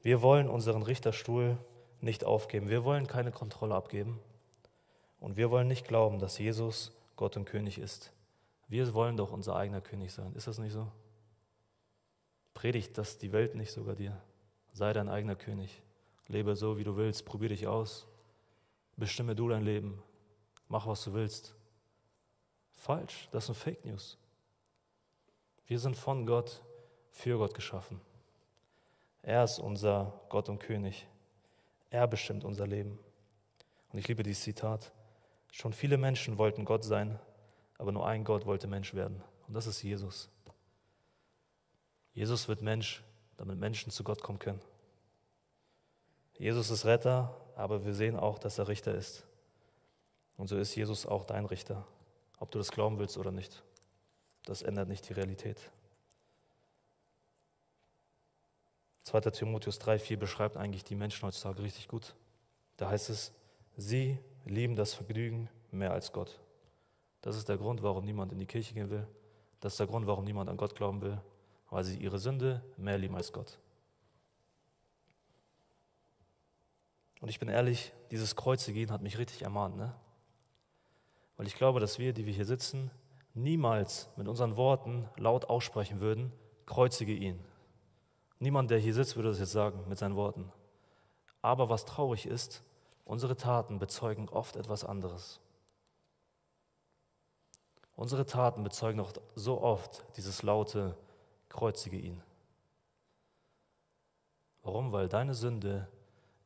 Wir 0.00 0.22
wollen 0.22 0.48
unseren 0.48 0.82
Richterstuhl 0.82 1.58
nicht 2.00 2.24
aufgeben. 2.24 2.68
Wir 2.68 2.82
wollen 2.84 3.06
keine 3.06 3.30
Kontrolle 3.30 3.74
abgeben. 3.74 4.20
Und 5.20 5.36
wir 5.36 5.50
wollen 5.50 5.68
nicht 5.68 5.86
glauben, 5.86 6.18
dass 6.18 6.38
Jesus 6.38 6.92
Gott 7.14 7.36
und 7.36 7.44
König 7.44 7.78
ist. 7.78 8.12
Wir 8.66 8.92
wollen 8.94 9.16
doch 9.16 9.30
unser 9.30 9.54
eigener 9.54 9.80
König 9.80 10.12
sein. 10.12 10.34
Ist 10.34 10.48
das 10.48 10.58
nicht 10.58 10.72
so? 10.72 10.90
Predigt 12.54 12.96
das 12.98 13.18
die 13.18 13.32
Welt 13.32 13.54
nicht 13.54 13.72
sogar 13.72 13.94
dir. 13.94 14.20
Sei 14.72 14.92
dein 14.92 15.08
eigener 15.08 15.36
König. 15.36 15.82
Lebe 16.28 16.56
so, 16.56 16.78
wie 16.78 16.84
du 16.84 16.96
willst. 16.96 17.24
Probier 17.24 17.48
dich 17.48 17.66
aus. 17.66 18.06
Bestimme 18.96 19.34
du 19.34 19.48
dein 19.48 19.64
Leben. 19.64 20.02
Mach, 20.68 20.86
was 20.86 21.04
du 21.04 21.12
willst. 21.12 21.54
Falsch. 22.72 23.28
Das 23.32 23.46
sind 23.46 23.54
Fake 23.54 23.84
News. 23.84 24.18
Wir 25.66 25.78
sind 25.78 25.96
von 25.96 26.26
Gott 26.26 26.62
für 27.10 27.38
Gott 27.38 27.54
geschaffen. 27.54 28.00
Er 29.22 29.44
ist 29.44 29.58
unser 29.58 30.20
Gott 30.28 30.48
und 30.48 30.58
König. 30.58 31.06
Er 31.90 32.08
bestimmt 32.08 32.44
unser 32.44 32.66
Leben. 32.66 32.98
Und 33.92 33.98
ich 33.98 34.08
liebe 34.08 34.22
dieses 34.22 34.42
Zitat. 34.42 34.92
Schon 35.52 35.72
viele 35.72 35.98
Menschen 35.98 36.38
wollten 36.38 36.64
Gott 36.64 36.82
sein, 36.82 37.18
aber 37.78 37.92
nur 37.92 38.06
ein 38.06 38.24
Gott 38.24 38.46
wollte 38.46 38.66
Mensch 38.66 38.94
werden. 38.94 39.22
Und 39.46 39.54
das 39.54 39.66
ist 39.66 39.82
Jesus. 39.82 40.30
Jesus 42.14 42.48
wird 42.48 42.62
Mensch, 42.62 43.02
damit 43.36 43.58
Menschen 43.58 43.90
zu 43.90 44.04
Gott 44.04 44.22
kommen 44.22 44.38
können. 44.38 44.60
Jesus 46.38 46.70
ist 46.70 46.84
Retter, 46.84 47.34
aber 47.56 47.84
wir 47.84 47.94
sehen 47.94 48.16
auch, 48.16 48.38
dass 48.38 48.58
er 48.58 48.68
Richter 48.68 48.94
ist. 48.94 49.24
Und 50.36 50.48
so 50.48 50.56
ist 50.56 50.74
Jesus 50.74 51.06
auch 51.06 51.24
dein 51.24 51.44
Richter, 51.44 51.86
ob 52.38 52.50
du 52.50 52.58
das 52.58 52.70
glauben 52.70 52.98
willst 52.98 53.16
oder 53.16 53.30
nicht. 53.30 53.62
Das 54.44 54.62
ändert 54.62 54.88
nicht 54.88 55.08
die 55.08 55.12
Realität. 55.12 55.70
2. 59.04 59.20
Timotheus 59.30 59.80
3,4 59.80 60.16
beschreibt 60.16 60.56
eigentlich 60.56 60.84
die 60.84 60.94
Menschen 60.94 61.26
heutzutage 61.26 61.62
richtig 61.62 61.88
gut. 61.88 62.14
Da 62.76 62.88
heißt 62.88 63.10
es, 63.10 63.32
sie 63.76 64.18
lieben 64.44 64.76
das 64.76 64.94
Vergnügen 64.94 65.48
mehr 65.70 65.92
als 65.92 66.12
Gott. 66.12 66.40
Das 67.20 67.36
ist 67.36 67.48
der 67.48 67.56
Grund, 67.56 67.82
warum 67.82 68.04
niemand 68.04 68.32
in 68.32 68.38
die 68.38 68.46
Kirche 68.46 68.74
gehen 68.74 68.90
will. 68.90 69.06
Das 69.60 69.74
ist 69.74 69.80
der 69.80 69.86
Grund, 69.86 70.06
warum 70.06 70.24
niemand 70.24 70.50
an 70.50 70.56
Gott 70.56 70.74
glauben 70.74 71.00
will, 71.02 71.20
weil 71.72 71.84
sie 71.84 71.96
ihre 71.96 72.18
Sünde 72.18 72.62
mehr 72.76 72.98
lieben 72.98 73.16
als 73.16 73.32
Gott. 73.32 73.58
Und 77.22 77.30
ich 77.30 77.40
bin 77.40 77.48
ehrlich, 77.48 77.94
dieses 78.10 78.36
Kreuzegehen 78.36 78.90
hat 78.90 79.00
mich 79.00 79.16
richtig 79.16 79.40
ermahnt, 79.40 79.76
ne? 79.76 79.94
Weil 81.38 81.46
ich 81.46 81.54
glaube, 81.54 81.80
dass 81.80 81.98
wir, 81.98 82.12
die 82.12 82.26
wir 82.26 82.32
hier 82.34 82.44
sitzen, 82.44 82.90
niemals 83.32 84.10
mit 84.16 84.28
unseren 84.28 84.58
Worten 84.58 85.08
laut 85.16 85.46
aussprechen 85.46 86.00
würden, 86.00 86.30
kreuzige 86.66 87.14
ihn. 87.14 87.42
Niemand, 88.38 88.70
der 88.70 88.78
hier 88.78 88.92
sitzt, 88.92 89.16
würde 89.16 89.30
das 89.30 89.38
jetzt 89.38 89.52
sagen 89.52 89.88
mit 89.88 89.98
seinen 89.98 90.14
Worten. 90.14 90.52
Aber 91.40 91.70
was 91.70 91.86
traurig 91.86 92.26
ist, 92.26 92.62
unsere 93.06 93.34
Taten 93.34 93.78
bezeugen 93.78 94.28
oft 94.28 94.56
etwas 94.56 94.84
anderes. 94.84 95.40
Unsere 97.96 98.26
Taten 98.26 98.62
bezeugen 98.62 99.00
auch 99.00 99.12
so 99.34 99.62
oft 99.62 100.04
dieses 100.18 100.42
laute, 100.42 100.98
kreuzige 101.52 101.98
ihn. 101.98 102.20
Warum? 104.62 104.92
Weil 104.92 105.08
deine 105.08 105.34
Sünde 105.34 105.88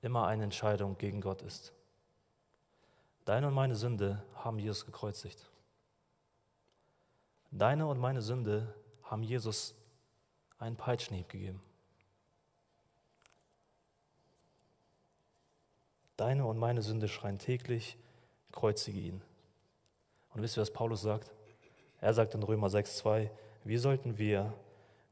immer 0.03 0.27
eine 0.27 0.45
Entscheidung 0.45 0.99
gegen 0.99 1.21
Gott 1.21 1.43
ist. 1.43 1.73
Deine 3.25 3.49
und 3.49 3.55
meine 3.55 3.77
Sünde 3.77 4.23
haben 4.35 4.59
Jesus 4.59 4.85
gekreuzigt. 4.85 5.51
Deine 7.51 7.87
und 7.87 7.99
meine 7.99 8.21
Sünde 8.21 8.75
haben 9.03 9.23
Jesus 9.23 9.75
einen 10.59 10.77
Peitschenhieb 10.77 11.29
gegeben. 11.29 11.63
Deine 16.17 16.47
und 16.47 16.59
meine 16.59 16.83
Sünde 16.83 17.09
schreien 17.09 17.39
täglich, 17.39 17.97
kreuzige 18.53 18.99
ihn. 18.99 19.23
Und 20.33 20.43
wisst 20.43 20.57
ihr, 20.57 20.63
was 20.63 20.73
Paulus 20.73 21.03
sagt? 21.03 21.31
Er 22.01 22.15
sagt 22.15 22.35
in 22.35 22.43
Römer 22.43 22.69
6,2, 22.69 23.31
wie 23.65 23.77
sollten 23.77 24.19
wir, 24.19 24.55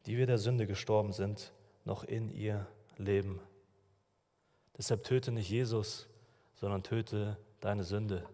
die 0.07 0.17
wir 0.17 0.27
der 0.27 0.39
Sünde 0.39 0.67
gestorben 0.67 1.13
sind, 1.13 1.53
noch 1.85 2.05
in 2.05 2.31
ihr 2.31 2.67
leben? 2.97 3.41
Deshalb 4.77 5.05
töte 5.05 5.33
nicht 5.33 5.51
Jesus, 5.51 6.07
sondern 6.55 6.83
töte 6.83 7.37
deine 7.61 7.85
Sünde. 7.85 8.25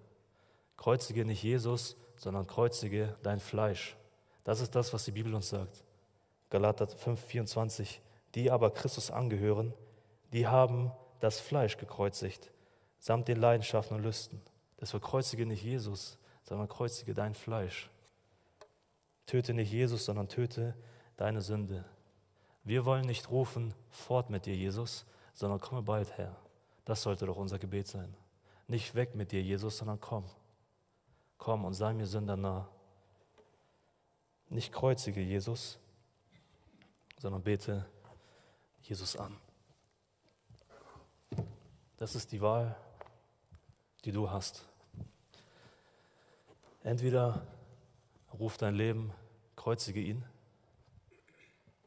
Kreuzige 0.76 1.24
nicht 1.24 1.42
Jesus, 1.42 1.96
sondern 2.16 2.46
kreuzige 2.46 3.16
dein 3.22 3.40
Fleisch. 3.40 3.96
Das 4.44 4.60
ist 4.60 4.74
das, 4.74 4.92
was 4.92 5.04
die 5.04 5.12
Bibel 5.12 5.34
uns 5.34 5.50
sagt. 5.50 5.84
Galater 6.48 6.86
5,24. 6.86 7.98
Die 8.34 8.50
aber 8.50 8.70
Christus 8.70 9.10
angehören, 9.10 9.74
die 10.32 10.46
haben 10.46 10.92
das 11.20 11.40
Fleisch 11.40 11.76
gekreuzigt, 11.76 12.50
samt 12.98 13.28
den 13.28 13.38
Leidenschaften 13.38 13.96
und 13.96 14.02
Lüsten. 14.02 14.40
Deshalb 14.80 15.02
kreuzige 15.02 15.46
nicht 15.46 15.62
Jesus, 15.62 16.18
sondern 16.44 16.68
kreuzige 16.68 17.12
dein 17.14 17.34
Fleisch. 17.34 17.90
Töte 19.26 19.52
nicht 19.52 19.70
Jesus, 19.70 20.04
sondern 20.04 20.28
töte 20.28 20.74
deine 21.20 21.42
Sünde. 21.42 21.84
Wir 22.64 22.86
wollen 22.86 23.04
nicht 23.04 23.30
rufen, 23.30 23.74
fort 23.90 24.30
mit 24.30 24.46
dir, 24.46 24.56
Jesus, 24.56 25.04
sondern 25.34 25.60
komme 25.60 25.82
bald 25.82 26.16
her. 26.16 26.34
Das 26.86 27.02
sollte 27.02 27.26
doch 27.26 27.36
unser 27.36 27.58
Gebet 27.58 27.88
sein. 27.88 28.16
Nicht 28.68 28.94
weg 28.94 29.14
mit 29.14 29.30
dir, 29.30 29.42
Jesus, 29.42 29.76
sondern 29.76 30.00
komm. 30.00 30.24
Komm 31.36 31.66
und 31.66 31.74
sei 31.74 31.92
mir 31.92 32.06
Sünder 32.06 32.36
nah. 32.36 32.68
Nicht 34.48 34.72
kreuzige 34.72 35.20
Jesus, 35.20 35.78
sondern 37.18 37.42
bete 37.42 37.86
Jesus 38.82 39.14
an. 39.14 39.36
Das 41.98 42.14
ist 42.14 42.32
die 42.32 42.40
Wahl, 42.40 42.74
die 44.06 44.12
du 44.12 44.30
hast. 44.30 44.64
Entweder 46.82 47.46
ruf 48.32 48.56
dein 48.56 48.74
Leben, 48.74 49.12
kreuzige 49.54 50.00
ihn, 50.00 50.24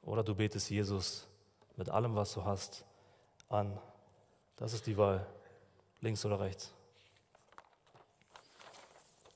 oder 0.04 0.24
du 0.24 0.36
betest 0.36 0.70
Jesus 0.70 1.28
mit 1.76 1.90
allem, 1.90 2.16
was 2.16 2.34
du 2.34 2.44
hast, 2.44 2.86
an. 3.50 3.80
Das 4.56 4.74
ist 4.74 4.86
die 4.88 4.98
Wahl, 4.98 5.26
links 6.02 6.26
oder 6.26 6.40
rechts. 6.40 6.74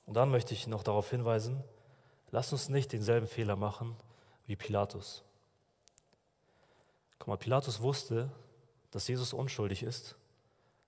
Und 0.06 0.14
dann 0.14 0.32
möchte 0.32 0.54
ich 0.54 0.68
noch 0.68 0.84
darauf 0.84 1.10
hinweisen, 1.10 1.64
lass 2.32 2.52
uns 2.52 2.70
nicht 2.70 2.94
denselben 2.94 3.28
Fehler 3.28 3.56
machen 3.56 3.96
wie 4.46 4.56
Pilatus. 4.56 5.24
Guck 7.20 7.28
mal, 7.28 7.38
Pilatus 7.38 7.82
wusste, 7.82 8.32
dass 8.92 9.08
Jesus 9.08 9.34
unschuldig 9.34 9.84
ist, 9.84 10.16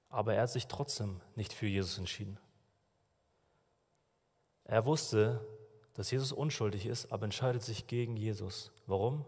aber 0.10 0.36
er 0.36 0.44
hat 0.44 0.52
sich 0.52 0.68
trotzdem 0.68 1.22
nicht 1.36 1.54
für 1.54 1.68
Jesus 1.68 1.98
entschieden. 1.98 2.40
Er 4.64 4.86
wusste, 4.86 5.46
dass 5.96 6.12
Jesus 6.12 6.32
unschuldig 6.32 6.86
ist, 6.86 7.12
aber 7.12 7.26
entscheidet 7.26 7.64
sich 7.64 7.88
gegen 7.88 8.16
Jesus. 8.16 8.72
Warum? 8.86 9.26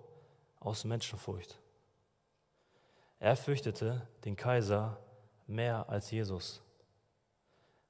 Aus 0.62 0.86
Menschenfurcht. 0.86 1.60
Er 3.20 3.36
fürchtete 3.36 4.08
den 4.24 4.36
Kaiser 4.36 4.98
mehr 5.48 5.90
als 5.90 6.10
Jesus. 6.10 6.62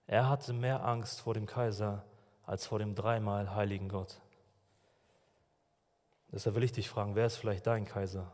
Er 0.07 0.27
hatte 0.27 0.53
mehr 0.53 0.83
Angst 0.83 1.21
vor 1.21 1.33
dem 1.33 1.45
Kaiser 1.45 2.03
als 2.43 2.65
vor 2.65 2.79
dem 2.79 2.95
dreimal 2.95 3.53
heiligen 3.53 3.87
Gott. 3.87 4.19
Deshalb 6.31 6.55
will 6.55 6.63
ich 6.63 6.71
dich 6.71 6.89
fragen, 6.89 7.15
wer 7.15 7.25
ist 7.25 7.35
vielleicht 7.35 7.67
dein 7.67 7.85
Kaiser? 7.85 8.31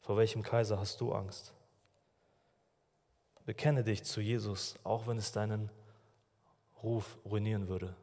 Vor 0.00 0.16
welchem 0.16 0.42
Kaiser 0.42 0.78
hast 0.78 1.00
du 1.00 1.12
Angst? 1.12 1.52
Bekenne 3.44 3.82
dich 3.82 4.04
zu 4.04 4.20
Jesus, 4.20 4.78
auch 4.84 5.06
wenn 5.06 5.16
es 5.16 5.32
deinen 5.32 5.70
Ruf 6.82 7.18
ruinieren 7.24 7.68
würde. 7.68 7.96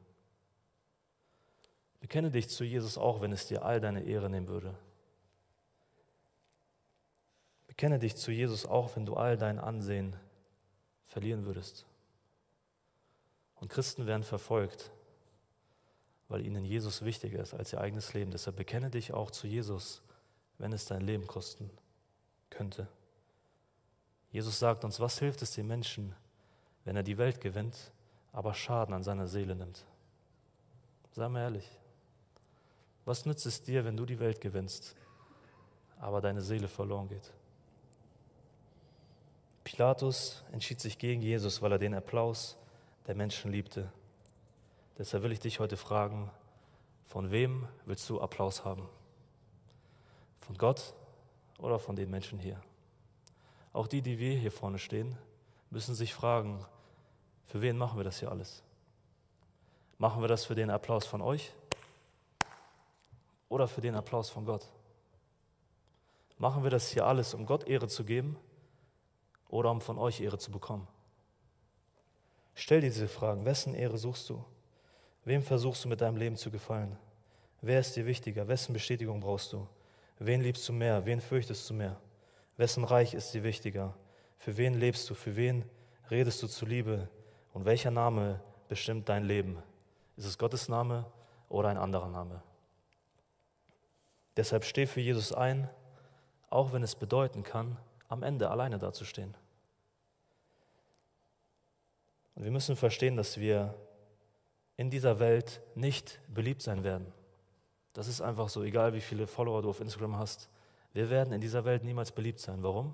Bekenne 2.04 2.32
dich 2.32 2.50
zu 2.50 2.66
Jesus 2.66 2.98
auch, 2.98 3.22
wenn 3.22 3.32
es 3.32 3.48
dir 3.48 3.64
all 3.64 3.80
deine 3.80 4.04
Ehre 4.04 4.30
nehmen 4.30 4.50
würde. 4.50 4.76
Bekenne 7.66 7.98
dich 7.98 8.18
zu 8.18 8.30
Jesus 8.30 8.66
auch, 8.66 8.94
wenn 8.98 9.06
du 9.06 9.16
all 9.16 9.38
dein 9.38 9.58
Ansehen 9.58 10.14
verlieren 11.06 11.46
würdest. 11.46 11.86
Und 13.56 13.70
Christen 13.70 14.06
werden 14.06 14.24
verfolgt, 14.24 14.92
weil 16.28 16.46
ihnen 16.46 16.66
Jesus 16.66 17.06
wichtiger 17.06 17.40
ist 17.40 17.54
als 17.54 17.72
ihr 17.72 17.80
eigenes 17.80 18.14
Leben. 18.14 18.32
Deshalb 18.32 18.58
bekenne 18.58 18.90
dich 18.90 19.14
auch 19.14 19.32
zu 19.32 19.48
Jesus, 19.48 20.02
wenn 20.58 20.74
es 20.74 20.84
dein 20.84 21.04
Leben 21.04 21.26
kosten 21.26 21.70
könnte. 22.50 22.90
Jesus 24.30 24.60
sagt 24.60 24.84
uns, 24.84 25.00
was 25.00 25.20
hilft 25.20 25.42
es 25.42 25.54
dem 25.54 25.68
Menschen, 25.68 26.14
wenn 26.84 26.98
er 26.98 27.04
die 27.04 27.18
Welt 27.18 27.40
gewinnt, 27.40 27.94
aber 28.34 28.54
Schaden 28.54 28.94
an 28.94 29.04
seiner 29.04 29.28
Seele 29.28 29.56
nimmt? 29.56 29.86
Sei 31.14 31.30
mal 31.30 31.44
ehrlich. 31.44 31.80
Was 33.06 33.26
nützt 33.26 33.46
es 33.46 33.62
dir, 33.62 33.84
wenn 33.84 33.98
du 33.98 34.06
die 34.06 34.20
Welt 34.20 34.40
gewinnst, 34.40 34.96
aber 36.00 36.22
deine 36.22 36.42
Seele 36.42 36.68
verloren 36.68 37.10
geht? 37.10 37.32
Pilatus 39.64 40.44
entschied 40.52 40.80
sich 40.80 40.98
gegen 40.98 41.22
Jesus, 41.22 41.62
weil 41.62 41.72
er 41.72 41.80
den 41.80 41.94
Applaus 41.94 42.58
der 43.08 43.16
Menschen 43.16 43.52
liebte. 43.52 43.92
Deshalb 44.98 45.24
will 45.24 45.32
ich 45.32 45.40
dich 45.40 45.60
heute 45.60 45.78
fragen, 45.78 46.30
von 47.06 47.32
wem 47.32 47.68
willst 47.86 48.10
du 48.10 48.22
Applaus 48.22 48.64
haben? 48.64 48.88
Von 50.42 50.58
Gott 50.58 50.94
oder 51.58 51.80
von 51.80 51.96
den 51.96 52.10
Menschen 52.10 52.40
hier? 52.40 52.62
Auch 53.72 53.88
die, 53.88 54.02
die 54.02 54.20
wir 54.20 54.38
hier 54.38 54.52
vorne 54.52 54.80
stehen, 54.80 55.18
müssen 55.70 55.96
sich 55.96 56.14
fragen, 56.14 56.66
für 57.48 57.62
wen 57.62 57.78
machen 57.78 57.98
wir 57.98 58.04
das 58.04 58.20
hier 58.20 58.32
alles? 58.32 58.64
Machen 59.98 60.22
wir 60.22 60.28
das 60.28 60.46
für 60.46 60.56
den 60.56 60.70
Applaus 60.70 61.06
von 61.06 61.22
euch 61.22 61.54
oder 63.50 63.68
für 63.68 63.82
den 63.82 63.96
Applaus 63.96 64.30
von 64.30 64.46
Gott? 64.46 64.72
Machen 66.38 66.64
wir 66.64 66.70
das 66.70 66.90
hier 66.90 67.06
alles, 67.06 67.34
um 67.34 67.46
Gott 67.46 67.68
Ehre 67.68 67.88
zu 67.88 68.04
geben 68.04 68.38
oder 69.48 69.72
um 69.72 69.82
von 69.82 69.98
euch 69.98 70.20
Ehre 70.22 70.38
zu 70.38 70.52
bekommen? 70.52 70.88
Stell 72.56 72.82
dir 72.82 72.90
diese 72.90 73.08
Fragen. 73.08 73.46
Wessen 73.46 73.74
Ehre 73.74 73.98
suchst 73.98 74.30
du? 74.30 74.44
Wem 75.26 75.42
versuchst 75.42 75.86
du 75.86 75.90
mit 75.90 76.02
deinem 76.02 76.18
Leben 76.18 76.36
zu 76.36 76.52
gefallen? 76.52 76.98
Wer 77.62 77.80
ist 77.80 77.96
dir 77.96 78.06
wichtiger? 78.06 78.48
Wessen 78.48 78.74
Bestätigung 78.74 79.22
brauchst 79.22 79.54
du? 79.54 79.68
Wen 80.20 80.42
liebst 80.42 80.68
du 80.68 80.74
mehr? 80.74 81.06
Wen 81.06 81.22
fürchtest 81.22 81.70
du 81.70 81.74
mehr? 81.74 82.00
Wessen 82.58 82.84
Reich 82.84 83.14
ist 83.14 83.34
dir 83.34 83.44
wichtiger? 83.44 83.96
Für 84.38 84.58
wen 84.58 84.74
lebst 84.74 85.10
du? 85.10 85.16
Für 85.16 85.36
wen 85.36 85.64
redest 86.12 86.44
du 86.44 86.48
zu 86.48 86.66
Liebe? 86.66 87.08
Und 87.54 87.66
welcher 87.66 87.92
Name 87.92 88.42
bestimmt 88.68 89.08
dein 89.08 89.24
Leben? 89.24 89.58
Ist 90.18 90.26
es 90.26 90.38
Gottes 90.38 90.68
Name 90.68 91.06
oder 91.50 91.70
ein 91.70 91.78
anderer 91.78 92.10
Name? 92.10 92.44
Deshalb 94.38 94.66
steh 94.66 94.88
für 94.88 95.02
Jesus 95.02 95.32
ein, 95.32 95.70
auch 96.50 96.74
wenn 96.74 96.84
es 96.84 96.96
bedeuten 96.96 97.44
kann, 97.44 97.78
am 98.08 98.24
Ende 98.24 98.50
alleine 98.50 98.80
dazustehen. 98.80 99.36
Und 102.36 102.44
wir 102.44 102.52
müssen 102.52 102.76
verstehen, 102.76 103.16
dass 103.16 103.40
wir 103.40 103.76
in 104.76 104.90
dieser 104.90 105.20
Welt 105.20 105.62
nicht 105.76 106.20
beliebt 106.34 106.62
sein 106.62 106.84
werden. 106.84 107.12
Das 107.94 108.08
ist 108.08 108.22
einfach 108.22 108.50
so, 108.50 108.64
egal 108.64 108.94
wie 108.94 109.02
viele 109.02 109.28
Follower 109.28 109.62
du 109.62 109.70
auf 109.70 109.80
Instagram 109.80 110.18
hast. 110.18 110.50
Wir 110.94 111.10
werden 111.10 111.34
in 111.34 111.42
dieser 111.42 111.64
Welt 111.66 111.84
niemals 111.84 112.12
beliebt 112.12 112.40
sein. 112.40 112.64
Warum? 112.64 112.94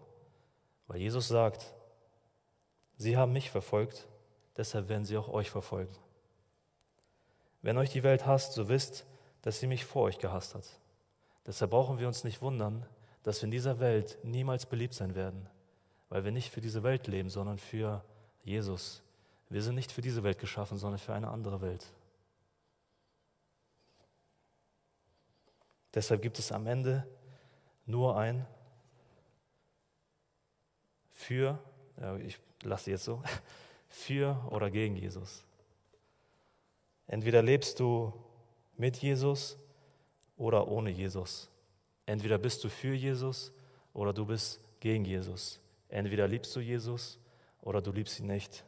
Weil 0.87 0.99
Jesus 0.99 1.29
sagt, 1.29 1.73
sie 2.97 3.15
haben 3.15 3.31
mich 3.31 3.49
verfolgt, 3.49 4.07
deshalb 4.57 4.89
werden 4.89 5.05
sie 5.05 5.17
auch 5.17 5.29
euch 5.29 5.49
verfolgen. 5.49 5.95
Wenn 7.61 7.77
euch 7.77 7.91
die 7.91 8.03
Welt 8.03 8.25
hasst, 8.25 8.53
so 8.53 8.67
wisst, 8.67 9.05
dass 9.41 9.59
sie 9.59 9.67
mich 9.67 9.85
vor 9.85 10.03
euch 10.03 10.17
gehasst 10.17 10.55
hat. 10.55 10.65
Deshalb 11.45 11.71
brauchen 11.71 11.99
wir 11.99 12.07
uns 12.07 12.23
nicht 12.23 12.41
wundern, 12.41 12.85
dass 13.23 13.41
wir 13.41 13.45
in 13.45 13.51
dieser 13.51 13.79
Welt 13.79 14.17
niemals 14.23 14.65
beliebt 14.65 14.93
sein 14.93 15.15
werden, 15.15 15.47
weil 16.09 16.23
wir 16.23 16.31
nicht 16.31 16.51
für 16.51 16.61
diese 16.61 16.83
Welt 16.83 17.07
leben, 17.07 17.29
sondern 17.29 17.57
für 17.57 18.03
Jesus, 18.43 19.01
wir 19.49 19.61
sind 19.61 19.75
nicht 19.75 19.91
für 19.91 20.01
diese 20.01 20.23
Welt 20.23 20.39
geschaffen, 20.39 20.77
sondern 20.77 20.99
für 20.99 21.13
eine 21.13 21.29
andere 21.29 21.61
Welt. 21.61 21.85
Deshalb 25.93 26.21
gibt 26.21 26.37
es 26.37 26.51
am 26.51 26.67
Ende 26.67 27.07
nur 27.85 28.15
ein 28.15 28.45
für, 31.09 31.59
ich 32.23 32.39
lasse 32.63 32.91
jetzt 32.91 33.03
so, 33.03 33.21
für 33.89 34.39
oder 34.51 34.69
gegen 34.69 34.95
Jesus. 34.95 35.43
Entweder 37.07 37.41
lebst 37.41 37.79
du 37.79 38.13
mit 38.77 38.97
Jesus 38.97 39.57
oder 40.39 40.67
ohne 40.67 40.89
Jesus. 40.89 41.49
Entweder 42.07 42.39
bist 42.39 42.63
du 42.63 42.69
für 42.69 42.95
Jesus 42.95 43.51
oder 43.93 44.13
du 44.13 44.25
bist 44.25 44.59
gegen 44.79 45.05
Jesus. 45.05 45.59
Entweder 45.89 46.27
liebst 46.27 46.55
du 46.55 46.61
Jesus 46.61 47.19
oder 47.61 47.81
du 47.81 47.91
liebst 47.91 48.19
ihn 48.19 48.27
nicht. 48.27 48.63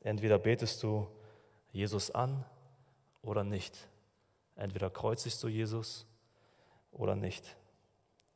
Entweder 0.00 0.38
betest 0.38 0.82
du 0.82 1.06
Jesus 1.70 2.10
an 2.10 2.44
oder 3.22 3.44
nicht. 3.44 3.76
Entweder 4.56 4.88
kreuzigst 4.88 5.42
du 5.42 5.48
Jesus 5.48 6.06
oder 6.90 7.14
nicht. 7.14 7.56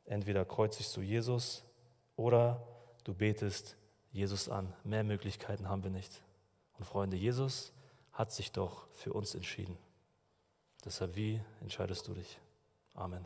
Entweder 0.05 0.45
kreuzigst 0.45 0.95
du 0.95 1.01
Jesus 1.01 1.63
oder 2.15 2.65
du 3.03 3.13
betest 3.15 3.75
Jesus 4.11 4.49
an. 4.49 4.71
Mehr 4.83 5.03
Möglichkeiten 5.03 5.67
haben 5.67 5.83
wir 5.83 5.89
nicht. 5.89 6.21
Und 6.77 6.85
Freunde, 6.85 7.17
Jesus 7.17 7.73
hat 8.11 8.31
sich 8.31 8.51
doch 8.51 8.87
für 8.93 9.13
uns 9.13 9.33
entschieden. 9.33 9.77
Deshalb, 10.85 11.15
wie 11.15 11.41
entscheidest 11.61 12.07
du 12.07 12.13
dich? 12.13 12.39
Amen. 12.93 13.25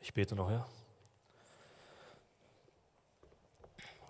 Ich 0.00 0.12
bete 0.12 0.34
noch, 0.34 0.50
ja. 0.50 0.66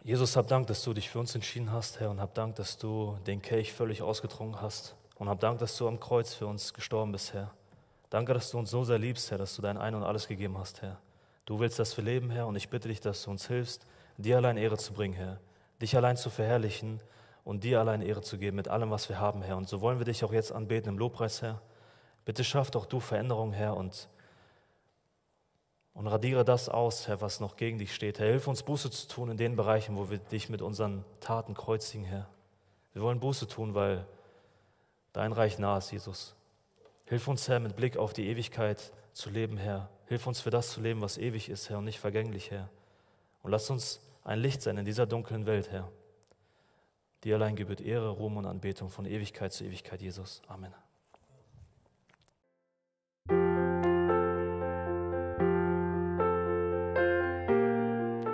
Jesus, 0.02 0.36
hab 0.36 0.48
Dank, 0.48 0.66
dass 0.66 0.82
du 0.82 0.92
dich 0.92 1.08
für 1.08 1.18
uns 1.18 1.34
entschieden 1.34 1.72
hast, 1.72 1.98
Herr, 1.98 2.10
und 2.10 2.20
hab 2.20 2.34
Dank, 2.34 2.56
dass 2.56 2.76
du 2.76 3.16
den 3.26 3.40
Kelch 3.40 3.72
völlig 3.72 4.02
ausgetrunken 4.02 4.60
hast. 4.60 4.96
Und 5.16 5.28
hab 5.28 5.40
Dank, 5.40 5.60
dass 5.60 5.76
du 5.78 5.88
am 5.88 5.98
Kreuz 6.00 6.34
für 6.34 6.46
uns 6.46 6.74
gestorben 6.74 7.12
bist, 7.12 7.32
Herr. 7.32 7.54
Danke, 8.10 8.34
dass 8.34 8.50
du 8.50 8.58
uns 8.58 8.70
so 8.70 8.84
sehr 8.84 8.98
liebst, 8.98 9.30
Herr, 9.30 9.38
dass 9.38 9.56
du 9.56 9.62
dein 9.62 9.78
Ein 9.78 9.94
und 9.94 10.02
alles 10.02 10.28
gegeben 10.28 10.58
hast, 10.58 10.82
Herr. 10.82 11.00
Du 11.46 11.58
willst, 11.58 11.78
dass 11.78 11.96
wir 11.96 12.04
leben, 12.04 12.30
Herr, 12.30 12.46
und 12.46 12.56
ich 12.56 12.68
bitte 12.68 12.88
dich, 12.88 13.00
dass 13.00 13.22
du 13.22 13.30
uns 13.30 13.46
hilfst, 13.46 13.86
dir 14.18 14.36
allein 14.36 14.56
Ehre 14.56 14.76
zu 14.76 14.92
bringen, 14.92 15.14
Herr. 15.14 15.40
Dich 15.80 15.96
allein 15.96 16.16
zu 16.16 16.28
verherrlichen 16.28 17.00
und 17.44 17.64
dir 17.64 17.78
allein 17.80 18.02
Ehre 18.02 18.22
zu 18.22 18.38
geben 18.38 18.56
mit 18.56 18.68
allem, 18.68 18.90
was 18.90 19.08
wir 19.08 19.20
haben, 19.20 19.42
Herr. 19.42 19.56
Und 19.56 19.68
so 19.68 19.80
wollen 19.80 19.98
wir 19.98 20.06
dich 20.06 20.24
auch 20.24 20.32
jetzt 20.32 20.52
anbeten 20.52 20.88
im 20.88 20.98
Lobpreis, 20.98 21.42
Herr. 21.42 21.60
Bitte 22.24 22.42
schaff 22.42 22.70
doch 22.70 22.86
du 22.86 23.00
Veränderung, 23.00 23.52
Herr, 23.52 23.76
und 23.76 24.08
und 25.94 26.08
radiere 26.08 26.44
das 26.44 26.68
aus, 26.68 27.06
Herr, 27.06 27.20
was 27.20 27.38
noch 27.38 27.56
gegen 27.56 27.78
dich 27.78 27.94
steht. 27.94 28.18
Herr, 28.18 28.26
hilf 28.26 28.48
uns 28.48 28.64
Buße 28.64 28.90
zu 28.90 29.06
tun 29.06 29.30
in 29.30 29.36
den 29.36 29.54
Bereichen, 29.54 29.96
wo 29.96 30.10
wir 30.10 30.18
dich 30.18 30.48
mit 30.48 30.60
unseren 30.60 31.04
Taten 31.20 31.54
kreuzigen, 31.54 32.04
Herr. 32.04 32.28
Wir 32.92 33.02
wollen 33.02 33.20
Buße 33.20 33.46
tun, 33.46 33.74
weil 33.74 34.04
dein 35.12 35.32
Reich 35.32 35.58
nah 35.60 35.78
ist, 35.78 35.92
Jesus. 35.92 36.34
Hilf 37.04 37.28
uns, 37.28 37.48
Herr, 37.48 37.60
mit 37.60 37.76
Blick 37.76 37.96
auf 37.96 38.12
die 38.12 38.26
Ewigkeit 38.28 38.92
zu 39.12 39.30
leben, 39.30 39.56
Herr. 39.56 39.88
Hilf 40.06 40.26
uns 40.26 40.40
für 40.40 40.50
das 40.50 40.70
zu 40.70 40.80
leben, 40.80 41.00
was 41.00 41.16
ewig 41.16 41.48
ist, 41.48 41.70
Herr, 41.70 41.78
und 41.78 41.84
nicht 41.84 42.00
vergänglich, 42.00 42.50
Herr. 42.50 42.68
Und 43.42 43.52
lass 43.52 43.70
uns 43.70 44.00
ein 44.24 44.40
Licht 44.40 44.62
sein 44.62 44.76
in 44.76 44.84
dieser 44.84 45.06
dunklen 45.06 45.46
Welt, 45.46 45.70
Herr. 45.70 45.88
Dir 47.24 47.36
allein 47.36 47.56
gebührt 47.56 47.80
Ehre, 47.80 48.10
Ruhm 48.10 48.36
und 48.36 48.44
Anbetung 48.44 48.90
von 48.90 49.06
Ewigkeit 49.06 49.52
zu 49.52 49.64
Ewigkeit, 49.64 50.02
Jesus. 50.02 50.42
Amen. 50.46 50.74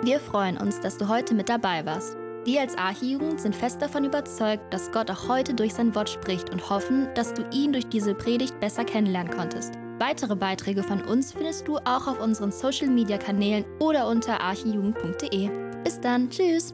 Wir 0.03 0.19
freuen 0.19 0.57
uns, 0.57 0.79
dass 0.81 0.97
du 0.97 1.07
heute 1.07 1.33
mit 1.33 1.47
dabei 1.47 1.85
warst. 1.85 2.17
Wir 2.43 2.61
als 2.61 2.75
Archijugend 2.75 3.39
sind 3.39 3.55
fest 3.55 3.81
davon 3.81 4.03
überzeugt, 4.03 4.73
dass 4.73 4.91
Gott 4.91 5.09
auch 5.11 5.29
heute 5.29 5.53
durch 5.53 5.73
sein 5.75 5.93
Wort 5.95 6.09
spricht 6.09 6.49
und 6.49 6.69
hoffen, 6.69 7.07
dass 7.13 7.33
du 7.33 7.47
ihn 7.51 7.71
durch 7.71 7.87
diese 7.87 8.15
Predigt 8.15 8.59
besser 8.59 8.83
kennenlernen 8.83 9.31
konntest. 9.31 9.75
Weitere 9.99 10.35
Beiträge 10.35 10.81
von 10.81 11.03
uns 11.03 11.33
findest 11.33 11.67
du 11.67 11.77
auch 11.77 12.07
auf 12.07 12.19
unseren 12.19 12.51
Social 12.51 12.87
Media 12.87 13.19
Kanälen 13.19 13.63
oder 13.79 14.07
unter 14.07 14.41
archijugend.de. 14.41 15.49
Bis 15.83 16.01
dann, 16.01 16.29
tschüss! 16.29 16.73